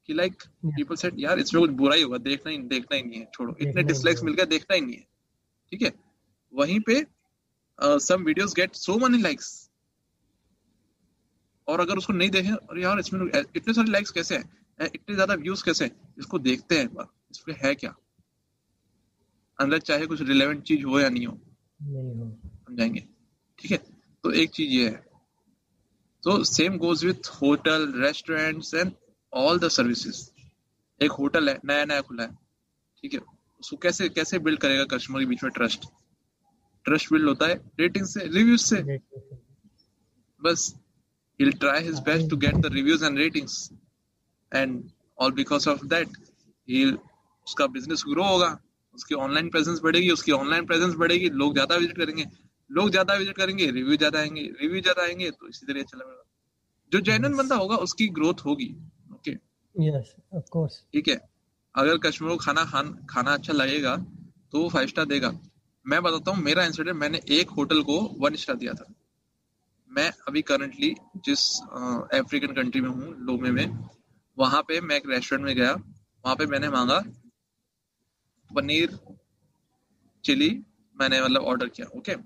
कि 0.09 0.15
like 0.15 0.47
Yeah. 0.65 0.75
people 0.77 0.97
said 0.97 1.19
यार 1.19 1.39
इसमें 1.39 1.61
कुछ 1.63 1.71
बुरा 1.81 1.95
ही 1.95 2.03
होगा 2.03 2.19
देखना 2.19 2.53
ही 2.53 2.59
देखना 2.69 2.97
ही 2.97 3.03
नहीं 3.03 3.21
है 3.21 3.27
छोड़ो। 3.35 3.55
इतने 3.61 3.83
डिसलाइक्स 3.83 4.23
मिल 4.25 4.35
गया 4.35 4.45
देखना 4.47 4.75
ही 4.75 4.81
नहीं 4.81 4.97
है। 4.97 5.07
ठीक 5.73 5.83
है? 5.83 5.93
वहीं 6.53 6.79
पे 6.89 7.05
some 7.79 8.25
videos 8.25 8.55
get 8.55 8.75
so 8.77 8.97
money 8.99 9.19
likes 9.23 9.51
और 11.69 11.81
अगर 11.81 11.99
उसको 11.99 12.13
नहीं 12.13 12.31
देखें 12.31 12.53
और 12.53 12.79
यार 12.81 12.99
इसमें 12.99 13.21
इतने 13.29 13.75
सारे 13.75 13.91
लाइक्स 13.91 14.11
कैसे 14.11 14.37
हैं? 14.37 14.45
इतने 14.95 15.15
ज़्यादा 15.15 15.35
व्यूज़ 15.35 15.65
कैसे 15.65 15.85
हैं? 15.85 15.93
इसको 16.19 16.39
देखते 16.39 16.77
हैं 16.79 16.85
एक 16.85 16.95
बार। 16.95 17.07
इसमें 17.31 17.55
है 17.63 17.75
क्या? 17.75 17.95
अंदर 19.59 19.79
चाहे 19.79 20.07
कुछ 20.07 20.23
रिलेवेंट 20.23 20.63
चीज़ 20.63 20.85
हो 20.85 21.01
या 21.01 21.09
नहीं 21.09 21.27
हो 21.27 21.39
नहीं 21.83 22.15
हो। 22.19 22.31
समझाएँगे 22.67 23.07
ठीक 23.59 23.71
है? 23.71 23.79
तो 24.25 24.31
एक 24.33 24.51
चीज़ 24.51 24.71
ये 24.71 24.89
है। 24.89 25.12
तो 26.25 26.43
same 26.45 26.77
goes 26.79 27.05
with 27.05 27.29
hotel 27.43 27.93
restaurants 28.03 28.75
and 28.75 28.93
all 29.33 29.59
the 29.59 29.69
services 29.71 30.21
एक 31.01 31.13
होटल 31.21 31.49
है 31.49 31.59
नया 31.65 31.85
नया 31.85 32.01
खुला 32.01 32.23
है। 32.23 32.35
ठीक 33.03 33.15
है? 33.15 33.21
उसको 33.61 33.77
कैसे 33.77 34.09
कैसे 34.09 34.39
बिल्ड 34.39 34.61
करेगा 34.61 34.85
कस्टमर 34.97 35.21
के 35.21 35.27
बीच 35.27 35.43
में 35.45 35.53
ट्रस्ट 35.53 35.85
ट्रस्ट 36.87 37.13
बिल्ड 37.13 37.29
होता 37.29 37.47
है 37.47 37.61
रेटिंग 37.81 38.07
से 38.07 38.27
रिव्यूज़ 38.29 38.65
से। 38.65 38.99
बस, 40.43 40.75
he'll 41.41 41.57
try 41.63 41.79
his 41.81 42.01
best 42.01 42.29
to 42.31 42.37
get 42.37 42.57
the 42.63 42.71
reviews 42.73 43.03
and 43.03 43.19
ratings. 43.19 43.55
And 44.53 44.91
all 45.19 45.33
because 45.33 45.67
of 45.67 45.81
that, 45.93 46.09
he'll, 46.69 46.97
उसका 47.47 47.67
बिज़नेस 47.77 48.03
ग्रो 48.09 48.25
होगा। 48.25 48.49
उसकी 48.95 49.15
ऑनलाइन 49.15 49.49
प्रेजेंस 49.51 49.81
बढ़ेगी, 49.81 50.11
उसकी 50.11 50.33
ऑनलाइन 50.33 50.67
प्रेजेंस 50.67 50.95
बढ़ेगी। 50.95 51.29
लोग 51.43 51.53
ज़्यादा 51.53 51.77
विज़िट 51.77 51.97
करेंगे। 51.97 52.25
लोग 52.73 52.91
ज़्यादा 52.91 53.15
विज़िट 53.15 53.37
करेंगे 53.37 53.71
रिव्यू 53.71 53.97
ज़्यादा 53.97 54.19
आएँगे 54.21 54.43
रिव्यू 54.61 54.81
ज़्यादा 54.81 55.03
आएँगे 55.03 55.31
तो 55.31 55.49
इसी 55.49 55.67
तरह 55.67 55.83
चला 55.83 56.05
रहेगा 56.05 56.23
जो 56.93 57.01
जेन्युइन 57.01 57.37
बंदा 57.37 57.57
होगा 57.57 57.77
उसकी 57.87 58.09
ग्रोथ 58.19 58.45
होगी 58.47 58.75
ओके 59.15 59.37
yes 59.75 60.09
of 60.39 60.49
course. 60.55 60.75
ठीक 60.93 61.09
है? 61.09 61.21
अगर 61.75 61.99
कस्टमर 61.99 62.29
को 62.29 62.37
खाना 62.37 62.65
खान, 62.65 62.93
खाना 63.11 63.35
अच्छा 63.35 63.53
लगेगा 63.53 63.97
तो 64.53 64.63
वो 64.63 64.69
फाइव 64.69 64.89
स्टार 64.89 65.05
देगा। 65.07 65.31
मैं 65.87 66.03
बताता 66.03 66.31
हूँ 66.31 66.43
मेरा 66.45 66.65
इंसिडेंट 66.65 66.97
मैंने 66.97 67.21
एक 67.37 67.51
होटल 67.51 67.83
को 67.83 67.99
वन 68.21 68.35
स्टार 68.37 68.57
दिया 68.57 68.73
था। 68.75 68.93
मैं 69.91 70.11
अभी 70.29 70.43
करंटली 70.43 70.95
जिस 71.27 71.41
अफ्रीकन 72.15 72.53
कंट्री 72.55 72.81
में 72.81 72.89
हूँ 72.89 73.15
लोमे 73.27 73.51
में 73.51 73.67
वहाँ 74.39 74.63
पे 74.69 74.81
मैं 74.81 74.97
एक 74.97 75.09
रेस्टोरेंट 75.09 75.47
में 75.47 75.55
गया। 75.57 75.73
वहाँ 75.73 76.37
पे 76.37 76.47
मैंने 76.47 76.69
मांगा 76.71 76.99
पनीर 78.51 78.99
चिली 80.25 80.51
मैंने 80.97 81.23
मतलब 81.23 81.43
ऑर्डर 81.45 81.69
किया 81.69 81.87
okay 81.99 82.13
and 82.13 82.23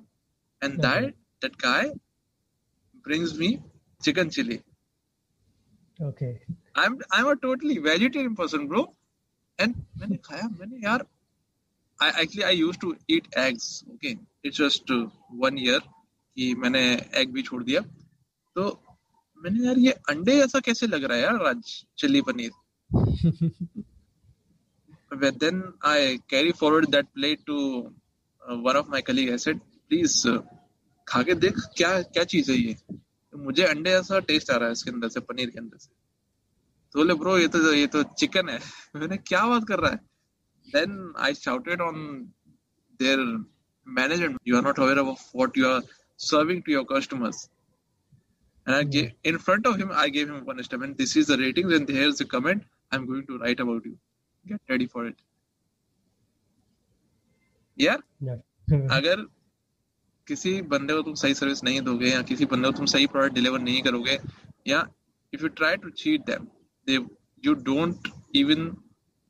That 0.62 1.15
that 1.43 1.56
guy 1.63 1.89
brings 3.06 3.38
me 3.39 3.58
chicken 4.02 4.30
chilli 4.30 4.60
okay 6.00 6.34
I 6.78 6.86
am 6.86 6.97
I 7.13 7.21
am 7.21 7.30
a 7.30 7.34
totally 7.41 7.78
vegetarian 7.80 8.36
person 8.36 8.67
bro 8.67 8.84
and 9.60 9.76
मैंने 10.00 10.17
खाया 10.26 10.47
मैंने 10.60 10.78
यार 10.84 11.06
I 12.00 12.21
actually 12.21 12.43
I 12.43 12.58
used 12.58 12.82
to 12.82 12.95
eat 13.15 13.28
eggs 13.38 13.84
okay 13.91 14.15
it's 14.45 14.58
just 14.58 14.91
one 15.43 15.58
year 15.60 15.80
कि 16.38 16.54
मैंने 16.63 16.82
egg 17.21 17.34
भी 17.34 17.41
छोड़ 17.50 17.63
दिया 17.63 17.82
तो 18.56 18.69
मैंने 19.41 19.65
यार 19.65 19.78
ये 19.80 19.91
अंडे 20.10 20.39
ऐसा 20.43 20.60
कैसे 20.65 20.88
लग 20.88 21.04
रहा 21.04 21.17
है 21.17 21.24
यार 21.24 21.45
आज 21.47 21.78
chilli 21.97 22.21
paneer 22.32 22.52
But 25.12 25.39
then 25.39 25.74
I 25.84 26.19
carry 26.30 26.54
forward 26.54 26.91
that 26.93 27.13
plate 27.13 27.45
to 27.47 27.91
uh, 28.41 28.58
one 28.58 28.78
of 28.78 28.88
my 28.88 29.02
colleague. 29.02 29.32
I 29.32 29.36
said, 29.36 29.60
please 29.90 30.16
खा 31.07 31.22
के 31.22 31.35
देख 31.35 31.59
क्या 31.77 32.01
क्या 32.03 32.25
चीज़ 32.25 32.51
है 32.51 32.57
ये। 32.59 32.77
मुझे 33.33 33.62
अंडे 33.64 33.90
ऐसा 33.90 34.18
टेस्ट 34.29 34.51
आ 34.51 34.57
रहा 34.57 34.66
है 34.66 34.72
इसके 34.72 34.90
अंदर 34.90 35.09
से 35.09 35.20
पनीर 35.20 35.51
के 35.51 35.59
अंदर 35.59 35.79
से। 35.79 35.90
तो 36.94 36.99
बोले 36.99 37.14
ब्रो 37.14 37.37
ये 37.38 37.49
तो 37.49 37.72
ये 37.72 37.87
तो 37.87 38.03
चिकन 38.18 38.49
है। 38.49 38.59
मैंने 38.96 39.16
क्या 39.16 39.46
बात 39.46 39.66
कर 39.68 39.79
रहा 39.81 39.90
है? 39.90 40.01
Then 40.68 41.12
I 41.18 41.35
shouted 41.35 41.81
on 41.81 41.99
there 43.01 43.18
management 43.87 44.38
you 44.49 44.57
are 44.57 44.62
not 44.62 44.81
aware 44.81 44.99
of 44.99 45.22
what 45.37 45.59
you 45.59 45.68
are 45.68 45.81
serving 46.20 46.62
to 46.62 46.72
your 46.72 46.87
customers 46.92 47.49
and 48.66 48.75
I 48.77 49.11
in 49.25 49.37
front 49.38 49.66
of 49.66 49.77
him 49.77 49.92
I 49.92 50.11
gave 50.11 50.33
him 50.35 50.42
one 50.44 50.62
statement 50.62 50.96
this 50.96 51.16
is 51.16 51.33
the 51.33 51.38
ratings 51.40 51.75
and 51.75 51.87
there 51.87 52.09
is 52.09 52.22
a 52.22 52.27
comment 52.31 52.62
I 52.62 52.99
am 52.99 53.07
going 53.07 53.27
to 53.27 53.37
write 53.37 53.61
about 53.61 53.87
you 53.87 53.92
get 54.44 54.70
ready 54.70 54.87
for 54.87 55.07
it 55.07 55.22
यार 57.79 58.03
अगर 58.90 59.27
किसी 60.29 60.61
बंदे 60.71 60.95
को 60.95 61.03
तुम 61.03 61.15
सही 61.15 61.35
service 61.35 61.62
नहीं 61.65 61.81
दोगे 61.83 62.11
या 62.11 62.23
किसी 62.31 62.45
बंदे 62.47 62.69
को 62.69 62.77
तुम 62.77 62.87
सही 62.87 63.07
प्रोडक्ट 63.07 63.35
डिलीवर 63.35 63.61
नहीं 63.61 63.83
करोगे 63.83 64.19
या 64.69 64.87
if 65.33 65.43
you 65.43 65.49
try 65.61 65.77
to 65.77 65.91
cheat 66.03 66.25
them 66.31 66.47
they 66.87 66.99
you 67.45 67.55
don't 67.65 68.09
even 68.37 68.71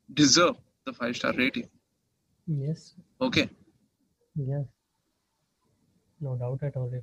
deserve 0.09 0.55
the 0.87 0.93
five 0.93 1.13
star 1.13 1.35
rating 1.35 2.63
yes 2.63 2.93
okay 3.21 3.41
yes 4.35 4.65
no 6.19 6.35
doubt 6.39 6.63
at 6.63 6.77
all 6.77 6.99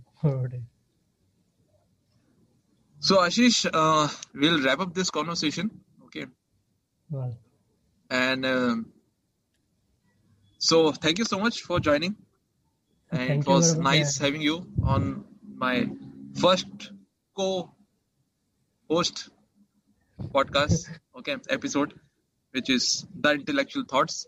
so 3.01 3.17
Ashish 3.17 3.65
will 4.37 4.63
wrap 4.67 4.81
up 4.81 4.95
this 4.95 5.11
conversation 5.11 5.71
okay 6.05 6.21
and 8.11 8.47
so 10.61 10.81
thank 11.05 11.19
you 11.19 11.25
so 11.25 11.39
much 11.39 11.63
for 11.67 11.81
joining 11.81 12.15
and 13.14 13.29
Thank 13.29 13.46
it 13.46 13.50
was 13.50 13.77
nice 13.77 14.18
having 14.18 14.42
you 14.42 14.66
on 14.83 15.24
my 15.64 15.88
first 16.44 16.90
co 17.37 17.48
host 18.90 19.29
podcast 20.37 20.88
okay 21.18 21.37
episode 21.59 21.94
which 22.50 22.70
is 22.70 23.07
the 23.27 23.33
intellectual 23.40 23.85
thoughts 23.92 24.27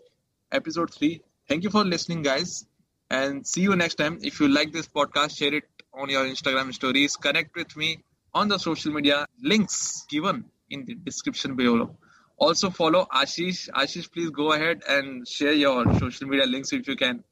episode 0.61 0.95
3 0.95 1.21
thank 1.49 1.65
you 1.65 1.71
for 1.71 1.85
listening 1.85 2.23
guys. 2.23 2.67
And 3.09 3.47
see 3.47 3.61
you 3.61 3.77
next 3.77 3.95
time. 3.95 4.19
If 4.23 4.41
you 4.41 4.49
like 4.49 4.73
this 4.73 4.89
podcast 4.89 5.37
share 5.39 5.55
it 5.55 5.65
on 5.95 6.09
your 6.11 6.25
instagram 6.25 6.73
stories. 6.75 7.15
Connect 7.17 7.55
with 7.55 7.77
me 7.77 8.03
on 8.35 8.49
the 8.49 8.59
social 8.59 8.93
media. 8.93 9.27
Links 9.41 10.05
given 10.11 10.45
in 10.71 10.85
the 10.87 10.95
description 10.95 11.55
below. 11.55 11.97
Also 12.37 12.71
follow 12.71 13.07
ashish. 13.15 13.69
Ashish 13.71 14.11
please 14.13 14.31
go 14.31 14.53
ahead 14.53 14.83
and 14.89 15.29
share 15.29 15.53
your 15.53 15.85
social 16.01 16.27
media 16.27 16.47
links 16.47 16.73
if 16.73 16.89
you 16.89 16.97
can 16.97 17.23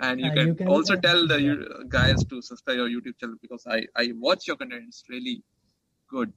and 0.00 0.20
you, 0.20 0.30
Uh, 0.30 0.34
can, 0.34 0.46
you 0.48 0.54
can, 0.54 0.68
also 0.68 0.94
uh, 0.94 1.00
tell 1.00 1.26
the 1.26 1.40
yeah. 1.40 1.54
guys 1.88 2.24
to 2.24 2.40
subscribe 2.42 2.76
your 2.76 2.88
youtube 2.88 3.18
channel 3.18 3.36
because 3.40 3.66
i 3.66 3.82
i 3.96 4.12
watch 4.18 4.46
your 4.46 4.56
content 4.56 4.84
it's 4.88 5.04
really 5.08 5.42
good 6.08 6.32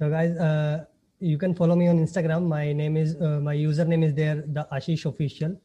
So 0.00 0.08
guys, 0.08 0.36
uh, 0.36 0.84
you 1.20 1.36
can 1.36 1.54
follow 1.54 1.76
me 1.76 1.86
on 1.86 1.98
Instagram. 1.98 2.46
My 2.48 2.72
name 2.72 2.96
is 2.96 3.16
uh, 3.20 3.38
my 3.46 3.54
username 3.54 4.04
is 4.04 4.14
there, 4.14 4.36
the 4.58 4.66
Ashish 4.72 5.04
Official 5.04 5.56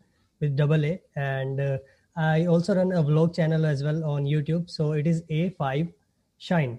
with 0.42 0.58
double 0.58 0.84
A, 0.88 1.02
and 1.16 1.62
uh, 1.62 1.78
I 2.18 2.46
also 2.46 2.76
run 2.76 2.92
a 2.92 3.04
vlog 3.10 3.34
channel 3.38 3.66
as 3.66 3.84
well 3.84 4.04
on 4.04 4.26
YouTube. 4.26 4.70
So 4.70 4.92
it 4.92 5.08
is 5.08 5.22
A5 5.38 5.94
Shine, 6.38 6.74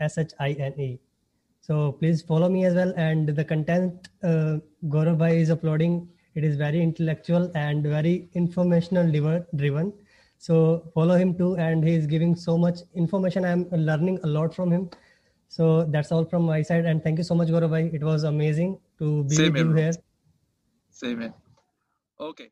S 0.00 0.18
H 0.18 0.32
I 0.38 0.50
N 0.52 0.78
E. 0.78 0.98
So 1.60 1.92
please 1.92 2.20
follow 2.20 2.50
me 2.50 2.66
as 2.66 2.74
well. 2.74 2.92
And 2.96 3.28
the 3.40 3.44
content 3.44 4.08
uh, 4.22 4.58
Gaurav 4.96 5.24
is 5.40 5.50
uploading, 5.50 6.08
it 6.38 6.44
is 6.44 6.56
very 6.56 6.82
intellectual 6.82 7.50
and 7.64 7.86
very 7.94 8.14
informational 8.42 9.10
driven-. 9.12 9.92
So 10.38 10.56
follow 10.94 11.16
him 11.16 11.36
too, 11.36 11.56
and 11.56 11.84
he 11.84 11.94
is 11.94 12.06
giving 12.06 12.36
so 12.36 12.56
much 12.58 12.80
information. 12.94 13.44
I'm 13.44 13.68
learning 13.70 14.20
a 14.24 14.26
lot 14.26 14.54
from 14.54 14.72
him. 14.72 14.90
So 15.48 15.84
that's 15.84 16.12
all 16.12 16.24
from 16.24 16.42
my 16.44 16.62
side, 16.62 16.86
and 16.86 17.02
thank 17.02 17.18
you 17.18 17.24
so 17.24 17.34
much, 17.34 17.48
Gaurav. 17.48 17.78
It 18.00 18.04
was 18.12 18.24
amazing 18.24 18.78
to 18.98 19.24
be 19.24 19.40
Same 19.40 19.52
with 19.52 19.56
you 19.56 19.72
here, 19.72 19.74
bro. 19.74 19.82
here. 19.82 19.92
same 20.90 21.20
here 21.20 21.34
okay 22.20 22.50